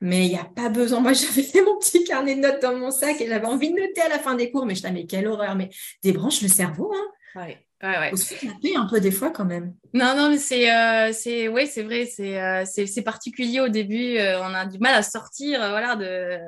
[0.00, 1.00] Mais il n'y a pas besoin.
[1.00, 4.00] Moi, j'avais mon petit carnet de notes dans mon sac et j'avais envie de noter
[4.00, 5.70] à la fin des cours, mais je disais, mais quelle horreur, mais
[6.02, 7.40] débranche le cerveau, hein.
[7.40, 7.58] Ouais.
[7.82, 8.76] Ouais, ouais.
[8.76, 9.74] un peu des fois quand même.
[9.92, 14.16] Non, non, mais c'est, euh, c'est, ouais, c'est vrai, c'est, euh, c'est, particulier au début.
[14.16, 16.38] Euh, on a du mal à sortir, voilà, de,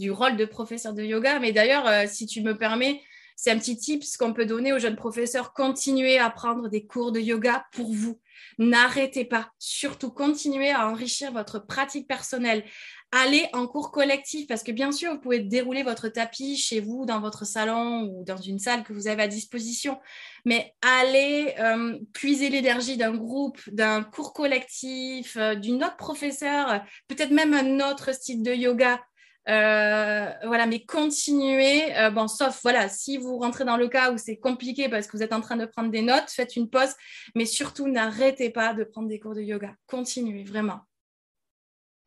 [0.00, 1.40] du rôle de professeur de yoga.
[1.40, 3.02] Mais d'ailleurs, si tu me permets,
[3.36, 5.52] c'est un petit tip qu'on peut donner aux jeunes professeurs.
[5.52, 8.18] Continuez à prendre des cours de yoga pour vous.
[8.58, 9.50] N'arrêtez pas.
[9.58, 12.64] Surtout, continuez à enrichir votre pratique personnelle.
[13.10, 17.06] Allez en cours collectif parce que bien sûr, vous pouvez dérouler votre tapis chez vous,
[17.06, 19.98] dans votre salon ou dans une salle que vous avez à disposition.
[20.44, 27.30] Mais allez euh, puiser l'énergie d'un groupe, d'un cours collectif, euh, d'une autre professeure, peut-être
[27.30, 29.00] même un autre style de yoga
[29.48, 31.96] euh, voilà, mais continuez.
[31.96, 35.16] Euh, bon, sauf voilà, si vous rentrez dans le cas où c'est compliqué parce que
[35.16, 36.94] vous êtes en train de prendre des notes, faites une pause,
[37.34, 39.74] mais surtout n'arrêtez pas de prendre des cours de yoga.
[39.86, 40.87] Continuez vraiment.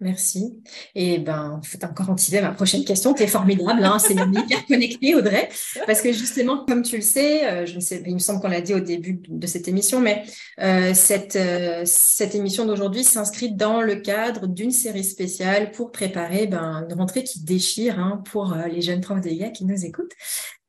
[0.02, 0.60] Merci.
[0.96, 3.14] Et ben, faut encore anticiper ma prochaine question.
[3.14, 5.48] Tu es formidable, hein, c'est hyper connecté, Audrey.
[5.86, 8.48] Parce que justement, comme tu le sais, euh, je ne sais, il me semble qu'on
[8.48, 10.24] l'a dit au début de cette émission, mais
[10.60, 16.48] euh, cette, euh, cette émission d'aujourd'hui s'inscrit dans le cadre d'une série spéciale pour préparer
[16.48, 20.14] ben, une rentrée qui déchire hein, pour les jeunes profs de yoga qui nous écoutent.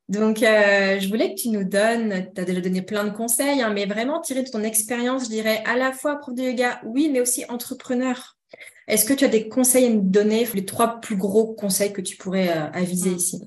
[0.09, 3.71] Donc, je voulais que tu nous donnes, tu as déjà donné plein de conseils, hein,
[3.73, 7.09] mais vraiment tiré de ton expérience, je dirais à la fois prof de yoga, oui,
[7.11, 8.32] mais aussi entrepreneur
[8.87, 12.01] est-ce que tu as des conseils à nous donner, les trois plus gros conseils que
[12.01, 13.15] tu pourrais euh, aviser hmm.
[13.15, 13.41] ici?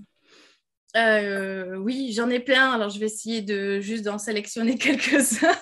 [0.96, 2.72] Euh, Oui, j'en ai plein.
[2.72, 5.56] Alors, je vais essayer de juste d'en sélectionner quelques-uns.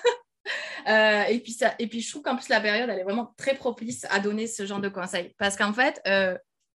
[0.87, 3.33] Euh, et, puis ça, et puis, je trouve qu'en plus, la période, elle est vraiment
[3.37, 5.33] très propice à donner ce genre de conseils.
[5.37, 6.01] Parce qu'en fait,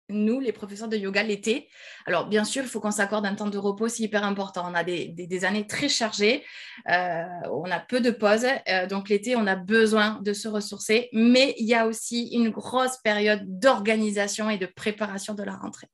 [0.10, 1.70] nous, les professeurs de yoga, l'été,
[2.06, 4.66] alors bien sûr, il faut qu'on s'accorde un temps de repos, c'est hyper important.
[4.70, 6.44] On a des, années très chargées,
[6.90, 11.10] euh, on a peu de pauses, euh, donc l'été, on a besoin de se ressourcer,
[11.14, 15.88] mais il y a aussi une grosse période d'organisation et de préparation de la rentrée.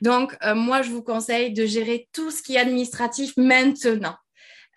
[0.00, 4.16] Donc, euh, moi, je vous conseille de gérer tout ce qui est administratif maintenant.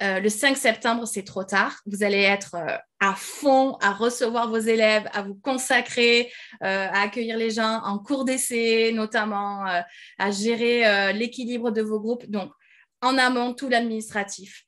[0.01, 1.79] Euh, le 5 septembre, c'est trop tard.
[1.85, 6.31] Vous allez être euh, à fond à recevoir vos élèves, à vous consacrer,
[6.63, 9.65] euh, à accueillir les gens en cours d'essai, notamment
[10.17, 12.25] à gérer l'équilibre de vos groupes.
[12.29, 12.51] Donc,
[13.01, 14.63] en amont, tout l'administratif.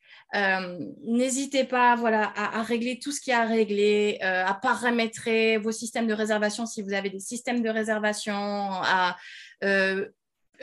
[1.03, 6.13] N'hésitez pas à, régler tout ce qui est à régler, à paramétrer vos systèmes de
[6.13, 9.17] réservation si vous avez des systèmes de réservation, à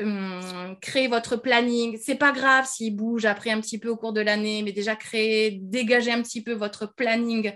[0.01, 1.97] Hum, créer votre planning.
[2.03, 4.97] C'est pas grave s'il bouge après un petit peu au cours de l'année, mais déjà
[4.97, 7.53] créer, dégager un petit peu votre planning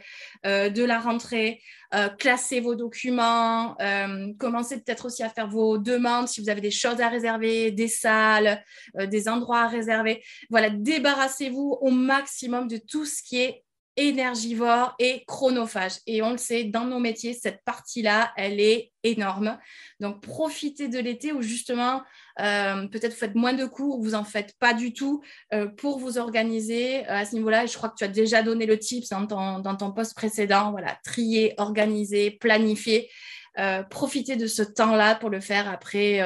[0.46, 1.60] euh, de la rentrée,
[1.94, 6.60] euh, classer vos documents, euh, commencez peut-être aussi à faire vos demandes si vous avez
[6.60, 8.62] des choses à réserver, des salles,
[8.94, 10.22] des endroits à réserver.
[10.48, 13.64] Voilà, débarrassez-vous au maximum de tout ce qui est
[13.98, 15.94] énergivore et chronophage.
[16.06, 19.58] Et on le sait, dans nos métiers, cette partie-là, elle est énorme.
[19.98, 22.02] Donc, profitez de l'été où justement,
[22.38, 25.20] euh, peut-être vous faites moins de cours, vous en faites pas du tout
[25.52, 27.66] euh, pour vous organiser à ce niveau-là.
[27.66, 30.70] Je crois que tu as déjà donné le tips dans ton, dans ton poste précédent.
[30.70, 33.10] Voilà, trier, organiser, planifier.
[33.58, 35.68] Euh, profitez de ce temps-là pour le faire.
[35.68, 36.20] Après,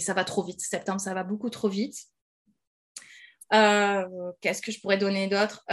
[0.00, 0.60] ça va trop vite.
[0.60, 1.96] Septembre, ça va beaucoup trop vite.
[3.50, 5.64] Qu'est-ce que je pourrais donner d'autre?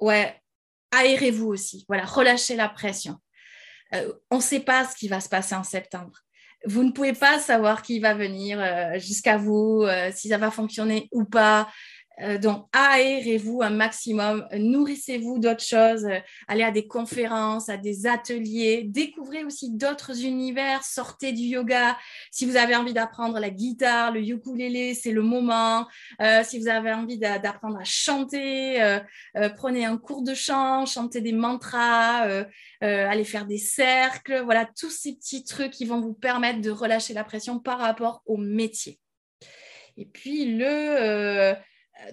[0.00, 0.40] Ouais,
[0.90, 1.84] aérez-vous aussi.
[1.88, 3.16] Voilà, relâchez la pression.
[3.94, 6.20] Euh, on ne sait pas ce qui va se passer en septembre.
[6.66, 10.50] Vous ne pouvez pas savoir qui va venir euh, jusqu'à vous, euh, si ça va
[10.50, 11.68] fonctionner ou pas.
[12.22, 16.18] Euh, donc, aérez-vous un maximum, nourrissez-vous d'autres choses, euh,
[16.48, 21.96] allez à des conférences, à des ateliers, découvrez aussi d'autres univers, sortez du yoga.
[22.30, 25.86] Si vous avez envie d'apprendre la guitare, le ukulélé, c'est le moment.
[26.20, 29.00] Euh, si vous avez envie d'apprendre à chanter,
[29.56, 32.44] prenez un cours de chant, chantez des mantras,
[32.80, 34.42] allez faire des cercles.
[34.44, 38.22] Voilà, tous ces petits trucs qui vont vous permettre de relâcher la pression par rapport
[38.26, 38.98] au métier.
[39.96, 41.54] Et puis, le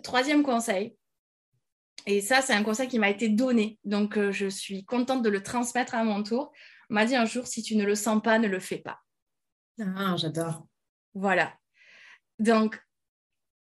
[0.03, 0.95] troisième conseil,
[2.05, 5.29] et ça, c'est un conseil qui m'a été donné, donc euh, je suis contente de
[5.29, 6.53] le transmettre à mon tour.
[6.89, 8.99] On m'a dit un jour, si tu ne le sens pas, ne le fais pas.
[9.79, 10.65] Ah, j'adore.
[11.13, 11.53] Voilà.
[12.39, 12.81] Donc,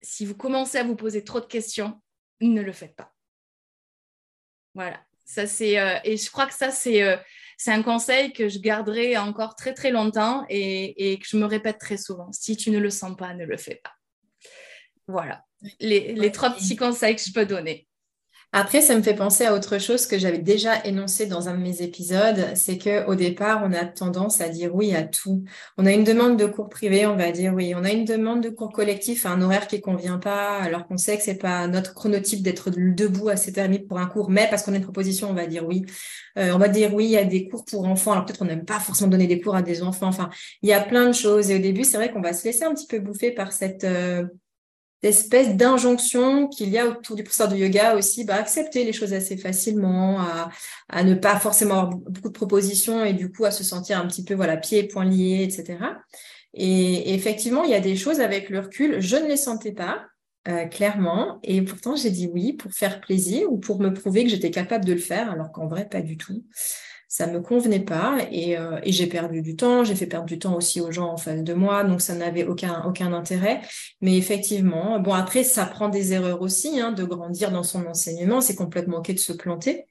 [0.01, 2.01] si vous commencez à vous poser trop de questions,
[2.41, 3.13] ne le faites pas.
[4.73, 4.99] Voilà.
[5.23, 7.23] Ça, c'est, euh, et je crois que ça, c'est,
[7.57, 11.45] c'est un conseil que je garderai encore très, très longtemps et, et que je me
[11.45, 12.31] répète très souvent.
[12.31, 13.93] Si tu ne le sens pas, ne le fais pas.
[15.07, 15.45] Voilà
[15.79, 17.87] les, trois petits conseils que je peux donner.
[18.53, 21.63] Après, ça me fait penser à autre chose que j'avais déjà énoncé dans un de
[21.63, 25.45] mes épisodes, c'est que au départ, on a tendance à dire oui à tout.
[25.77, 27.73] On a une demande de cours privé, on va dire oui.
[27.77, 30.97] On a une demande de cours collectif à un horaire qui convient pas, alors qu'on
[30.97, 34.63] sait que c'est pas notre chronotype d'être debout à 7h30 pour un cours, mais parce
[34.63, 35.85] qu'on a une proposition, on va dire oui.
[36.37, 38.11] Euh, on va dire oui à des cours pour enfants.
[38.11, 40.07] Alors peut-être on n'aime pas forcément donner des cours à des enfants.
[40.07, 40.29] Enfin,
[40.61, 41.51] il y a plein de choses.
[41.51, 43.85] Et au début, c'est vrai qu'on va se laisser un petit peu bouffer par cette
[43.85, 44.25] euh,
[45.01, 49.13] d'espèce d'injonction qu'il y a autour du professeur de yoga aussi, bah, accepter les choses
[49.13, 50.19] assez facilement,
[50.89, 54.07] à, ne pas forcément avoir beaucoup de propositions et du coup à se sentir un
[54.07, 55.79] petit peu voilà pieds et poings liés, etc.
[56.53, 60.05] Et, effectivement, il y a des choses avec le recul, je ne les sentais pas.
[60.47, 64.31] Euh, clairement, et pourtant j'ai dit oui pour faire plaisir ou pour me prouver que
[64.31, 66.43] j'étais capable de le faire, alors qu'en vrai pas du tout
[67.11, 70.39] ça me convenait pas et, euh, et j'ai perdu du temps, j'ai fait perdre du
[70.39, 73.61] temps aussi aux gens en face de moi, donc ça n'avait aucun aucun intérêt.
[73.99, 78.39] Mais effectivement, bon après ça prend des erreurs aussi, hein, de grandir dans son enseignement,
[78.39, 79.87] c'est complètement ok de se planter.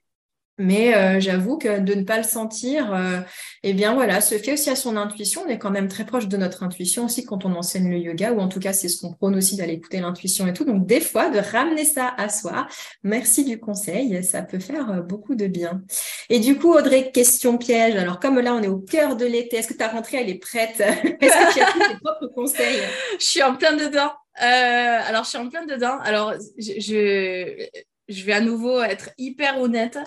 [0.61, 3.21] Mais euh, j'avoue que de ne pas le sentir, euh,
[3.63, 5.45] eh bien voilà, se fait aussi à son intuition.
[5.47, 8.33] On est quand même très proche de notre intuition aussi quand on enseigne le yoga,
[8.33, 10.67] ou en tout cas c'est ce qu'on prône aussi d'aller écouter l'intuition et tout.
[10.67, 12.67] Donc des fois de ramener ça à soi.
[13.03, 15.81] Merci du conseil, ça peut faire euh, beaucoup de bien.
[16.29, 17.97] Et du coup Audrey, question piège.
[17.97, 20.39] Alors comme là on est au cœur de l'été, est-ce que ta rentrée elle est
[20.39, 20.79] prête?
[20.81, 22.83] Est-ce que tu as tes propres conseils?
[23.19, 24.13] Je suis en plein dedans.
[24.35, 25.99] alors je suis en plein dedans.
[26.03, 27.67] Alors je,
[28.11, 29.99] je vais à nouveau être hyper honnête.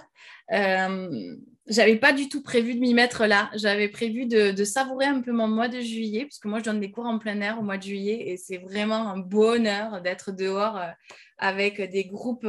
[0.53, 1.35] Euh,
[1.67, 3.49] j'avais pas du tout prévu de m'y mettre là.
[3.55, 6.91] J'avais prévu de, savourer un peu mon mois de juillet, puisque moi je donne des
[6.91, 10.77] cours en plein air au mois de juillet et c'est vraiment un bonheur d'être dehors
[10.77, 10.89] euh,
[11.37, 12.47] avec des groupes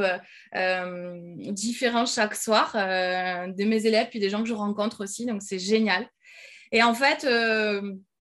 [0.55, 1.17] euh,
[1.51, 5.25] différents chaque soir, de mes élèves puis des gens que je rencontre aussi.
[5.25, 6.07] Donc c'est génial.
[6.71, 7.25] Et en fait,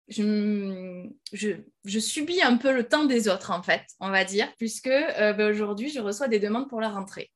[0.09, 5.41] je, subis un peu le temps des autres, en fait, on va dire, puisque ben,
[5.51, 7.31] aujourd'hui, je reçois des demandes pour la rentrée.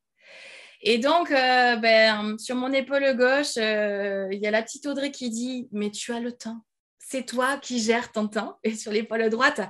[0.87, 5.09] Et donc, euh, ben, sur mon épaule gauche, euh, il y a la petite Audrey
[5.09, 6.63] qui dit Mais tu as le temps.
[6.99, 8.59] C'est toi qui gères ton temps.
[8.63, 9.61] Et sur l'épaule droite,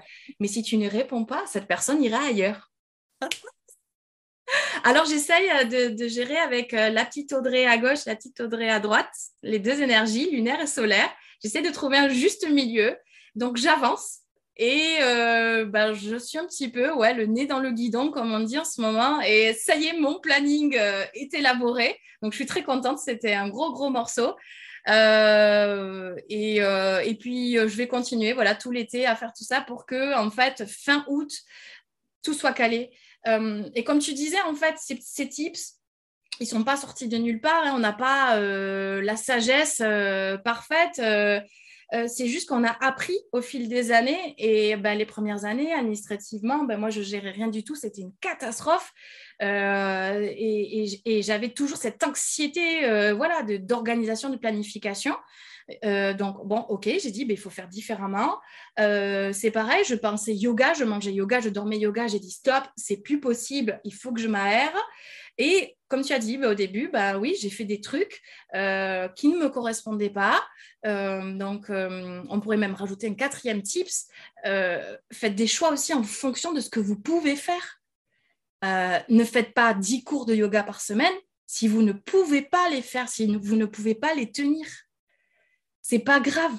[0.41, 2.70] mais si tu ne réponds pas, cette personne ira ailleurs.
[4.84, 8.82] Alors, j'essaye euh, de, gérer avec la petite Audrey à gauche, la petite Audrey à
[8.82, 11.09] droite, les deux énergies, lunaire et solaire.
[11.41, 12.97] J'essaie de trouver un juste milieu.
[13.36, 14.20] Donc, j'avance
[14.58, 18.32] et euh, ben, je suis un petit peu ouais, le nez dans le guidon, comme
[18.34, 19.20] on dit en ce moment.
[19.22, 21.99] Et ça y est, mon planning euh, est élaboré.
[22.22, 22.99] Donc, je suis très contente.
[22.99, 24.36] C'était un gros, gros morceau.
[24.88, 29.86] Euh, et, et, puis, je vais continuer voilà, tout l'été à faire tout ça pour
[29.86, 31.32] que, en fait, fin août,
[32.24, 32.91] tout soit calé.
[33.76, 35.74] et comme tu disais, en fait, ces, tips,
[36.39, 37.66] ils sont pas sortis de nulle part.
[37.66, 37.74] Hein.
[37.76, 39.84] On n'a pas la sagesse
[40.45, 41.01] parfaite.
[41.93, 44.36] Euh, c'est juste qu'on a appris au fil des années.
[44.38, 47.75] Et ben, les premières années, administrativement, ben, moi, je gérais rien du tout.
[47.75, 48.91] C'était une catastrophe.
[49.41, 55.15] Euh, et, j'avais toujours cette anxiété euh, voilà, d'organisation, de, planification.
[55.83, 58.39] donc, bon, ok, j'ai dit, ben, il faut faire différemment.
[58.77, 62.07] c'est pareil, je pensais yoga, je mangeais yoga, je dormais yoga.
[62.07, 64.73] J'ai dit, stop, c'est plus possible, il faut que je m'aère.
[65.38, 68.21] Et comme tu as dit bah, au début, bah oui, j'ai fait des trucs
[68.55, 70.43] euh, qui ne me correspondaient pas.
[70.86, 74.07] Euh, donc, euh, on pourrait même rajouter un quatrième tips.
[74.43, 77.81] faites des choix aussi en fonction de ce que vous pouvez faire.
[78.63, 81.13] ne faites pas 10 cours de yoga par semaine
[81.47, 84.65] si vous ne pouvez pas les faire, si vous ne pouvez pas les tenir.
[85.81, 86.57] C'est pas grave.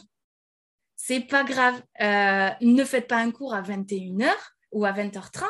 [0.95, 1.83] C'est pas grave.
[2.01, 4.31] ne faites pas un cours à 21h
[4.77, 5.47] ou à 20h30,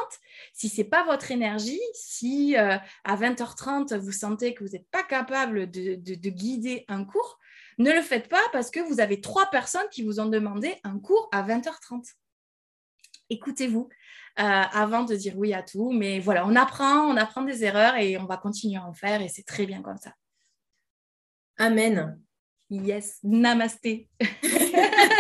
[0.53, 4.89] si ce n'est pas votre énergie, si euh, à 20h30 vous sentez que vous n'êtes
[4.91, 5.97] pas capable de,
[6.31, 7.41] guider un cours,
[7.79, 11.01] ne le faites pas parce que vous avez trois personnes qui vous ont demandé un
[11.01, 12.15] cours à 20h30.
[13.29, 13.89] Écoutez-vous
[14.39, 17.97] euh, avant de dire oui à tout, mais voilà, on apprend, on apprend des erreurs
[17.97, 20.13] et on va continuer à en faire et c'est très bien comme ça.
[21.59, 22.21] Amen.
[22.71, 24.09] Yes, namasté.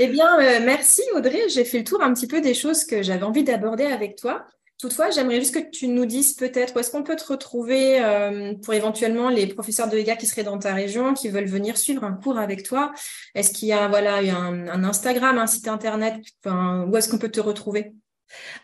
[0.00, 1.48] Eh bien, euh, merci Audrey.
[1.48, 4.44] J'ai fait le tour un petit peu des choses que j'avais envie d'aborder avec toi.
[4.78, 8.54] Toutefois, j'aimerais juste que tu nous dises peut-être où est-ce qu'on peut te retrouver euh,
[8.62, 12.04] pour éventuellement les professeurs de yoga qui seraient dans ta région, qui veulent venir suivre
[12.04, 12.92] un cours avec toi.
[13.34, 17.30] Est-ce qu'il y a voilà un, un Instagram, un site internet Où est-ce qu'on peut
[17.30, 17.92] te retrouver?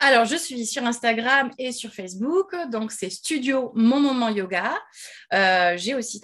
[0.01, 2.55] Alors, je suis sur Instagram et sur Facebook.
[2.71, 4.75] Donc, c'est Studio Mon Moment Yoga.
[5.33, 6.21] Euh, j'ai aussi,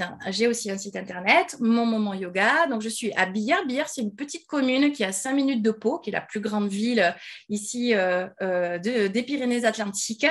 [0.49, 2.66] aussi, un site internet, Mon Moment Yoga.
[2.68, 3.64] Donc, je suis à Billard.
[3.66, 6.41] Billard, c'est une petite commune qui à 5 minutes de Pau, qui est la plus
[6.41, 7.14] grande ville
[7.49, 10.26] ici euh, euh, des Pyrénées-Atlantiques.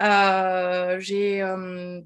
[0.00, 1.44] j'ai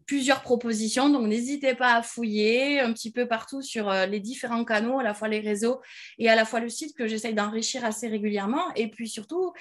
[0.07, 4.99] plusieurs propositions, donc n'hésitez pas à fouiller un petit peu partout sur les différents canaux,
[4.99, 5.81] à la fois les réseaux
[6.19, 8.75] et à la fois le site que j'essaye d'enrichir assez régulièrement.
[8.75, 9.53] Et puis surtout,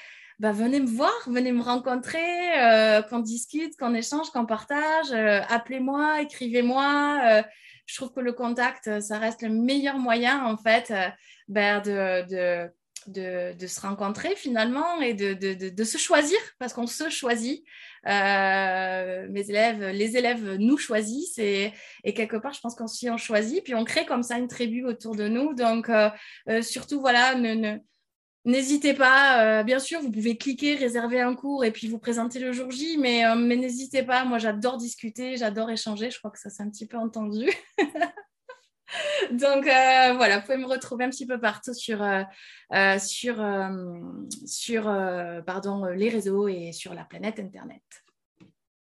[0.44, 2.20] bah, venez me voir, venez me rencontrer,
[2.60, 5.14] euh, qu'on discute, qu'on échange, qu'on partage.
[5.14, 7.22] Euh, appelez-moi, écrivez-moi.
[7.26, 7.44] Euh,
[7.86, 10.94] je trouve que le contact, ça reste le meilleur moyen, en fait,
[11.48, 12.68] ben, de,
[13.08, 17.64] de, de, se rencontrer finalement et de, se choisir, parce qu'on se choisit.
[18.06, 21.72] mes élèves, les élèves nous choisissent et,
[22.14, 24.84] quelque part, je pense qu'on s'y en choisit, puis on crée comme ça une tribu
[24.84, 25.54] autour de nous.
[25.54, 25.90] Donc,
[26.62, 27.80] surtout, voilà, ne
[28.46, 32.40] N'hésitez pas, euh, bien sûr, vous pouvez cliquer, réserver un cours et puis vous présenter
[32.40, 36.30] le jour J, mais, euh, mais n'hésitez pas, moi j'adore discuter, j'adore échanger, je crois
[36.30, 37.50] que ça s'est un petit peu entendu.
[39.32, 42.06] Donc euh, voilà, vous pouvez me retrouver un petit peu partout sur,
[43.00, 43.36] sur,
[44.46, 44.84] sur
[45.46, 48.03] pardon, les réseaux et sur la planète Internet.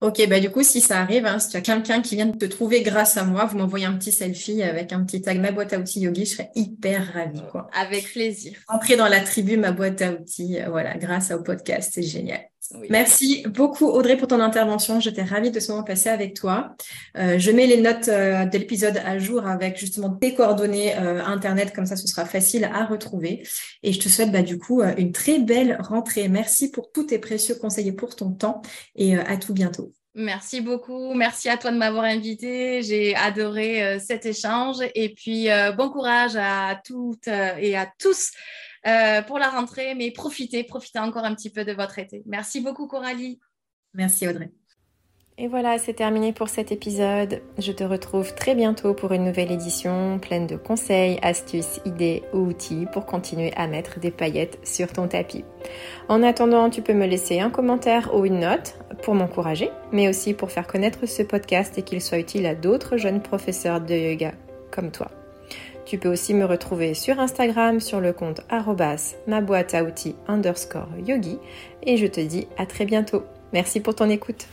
[0.02, 2.38] Ok, bah du coup, si ça arrive, hein, si tu as quelqu'un qui vient de
[2.38, 5.52] te trouver grâce à moi, vous m'envoyez un petit selfie avec un petit tag ma
[5.52, 7.42] boîte à outils yogi, je serais hyper ravie.
[7.52, 7.70] Quoi.
[7.74, 8.58] Avec plaisir.
[8.70, 12.40] Entrer dans la tribu ma boîte à outils, euh, voilà, grâce au podcast, c'est génial.
[12.90, 15.00] Merci beaucoup Audrey pour ton intervention.
[15.00, 16.76] J'étais ravie de ce moment passé avec toi.
[17.18, 21.24] Euh, je mets les notes euh, de l'épisode à jour avec justement tes coordonnées euh,
[21.24, 23.48] internet, comme ça ce sera facile à retrouver.
[23.82, 26.28] Et je te souhaite bah, du coup une très belle rentrée.
[26.28, 28.62] Merci pour tous tes précieux conseils et pour ton temps
[28.96, 29.92] et à tout bientôt.
[30.14, 31.14] Merci beaucoup.
[31.14, 32.84] Merci à toi de m'avoir invité.
[32.84, 34.78] J'ai adoré cet échange.
[34.96, 35.48] Et puis,
[35.78, 38.32] bon courage à toutes et à tous
[38.88, 42.24] euh, pour la rentrée, mais profitez, profitez encore un petit peu de votre été.
[42.26, 43.40] Merci beaucoup Coralie.
[43.94, 44.52] Merci Audrey.
[45.42, 47.42] Et voilà, c'est terminé pour cet épisode.
[47.58, 52.40] Je te retrouve très bientôt pour une nouvelle édition pleine de conseils, astuces, idées ou
[52.40, 55.46] outils pour continuer à mettre des paillettes sur ton tapis.
[56.10, 60.34] En attendant, tu peux me laisser un commentaire ou une note pour m'encourager, mais aussi
[60.34, 64.34] pour faire connaître ce podcast et qu'il soit utile à d'autres jeunes professeurs de yoga
[64.72, 65.10] comme toi.
[65.90, 68.42] Tu peux aussi me retrouver sur Instagram sur le compte
[69.26, 71.40] ma boîte à outils underscore yogi
[71.82, 73.24] et je te dis à très bientôt.
[73.54, 74.46] Merci pour ton écoute.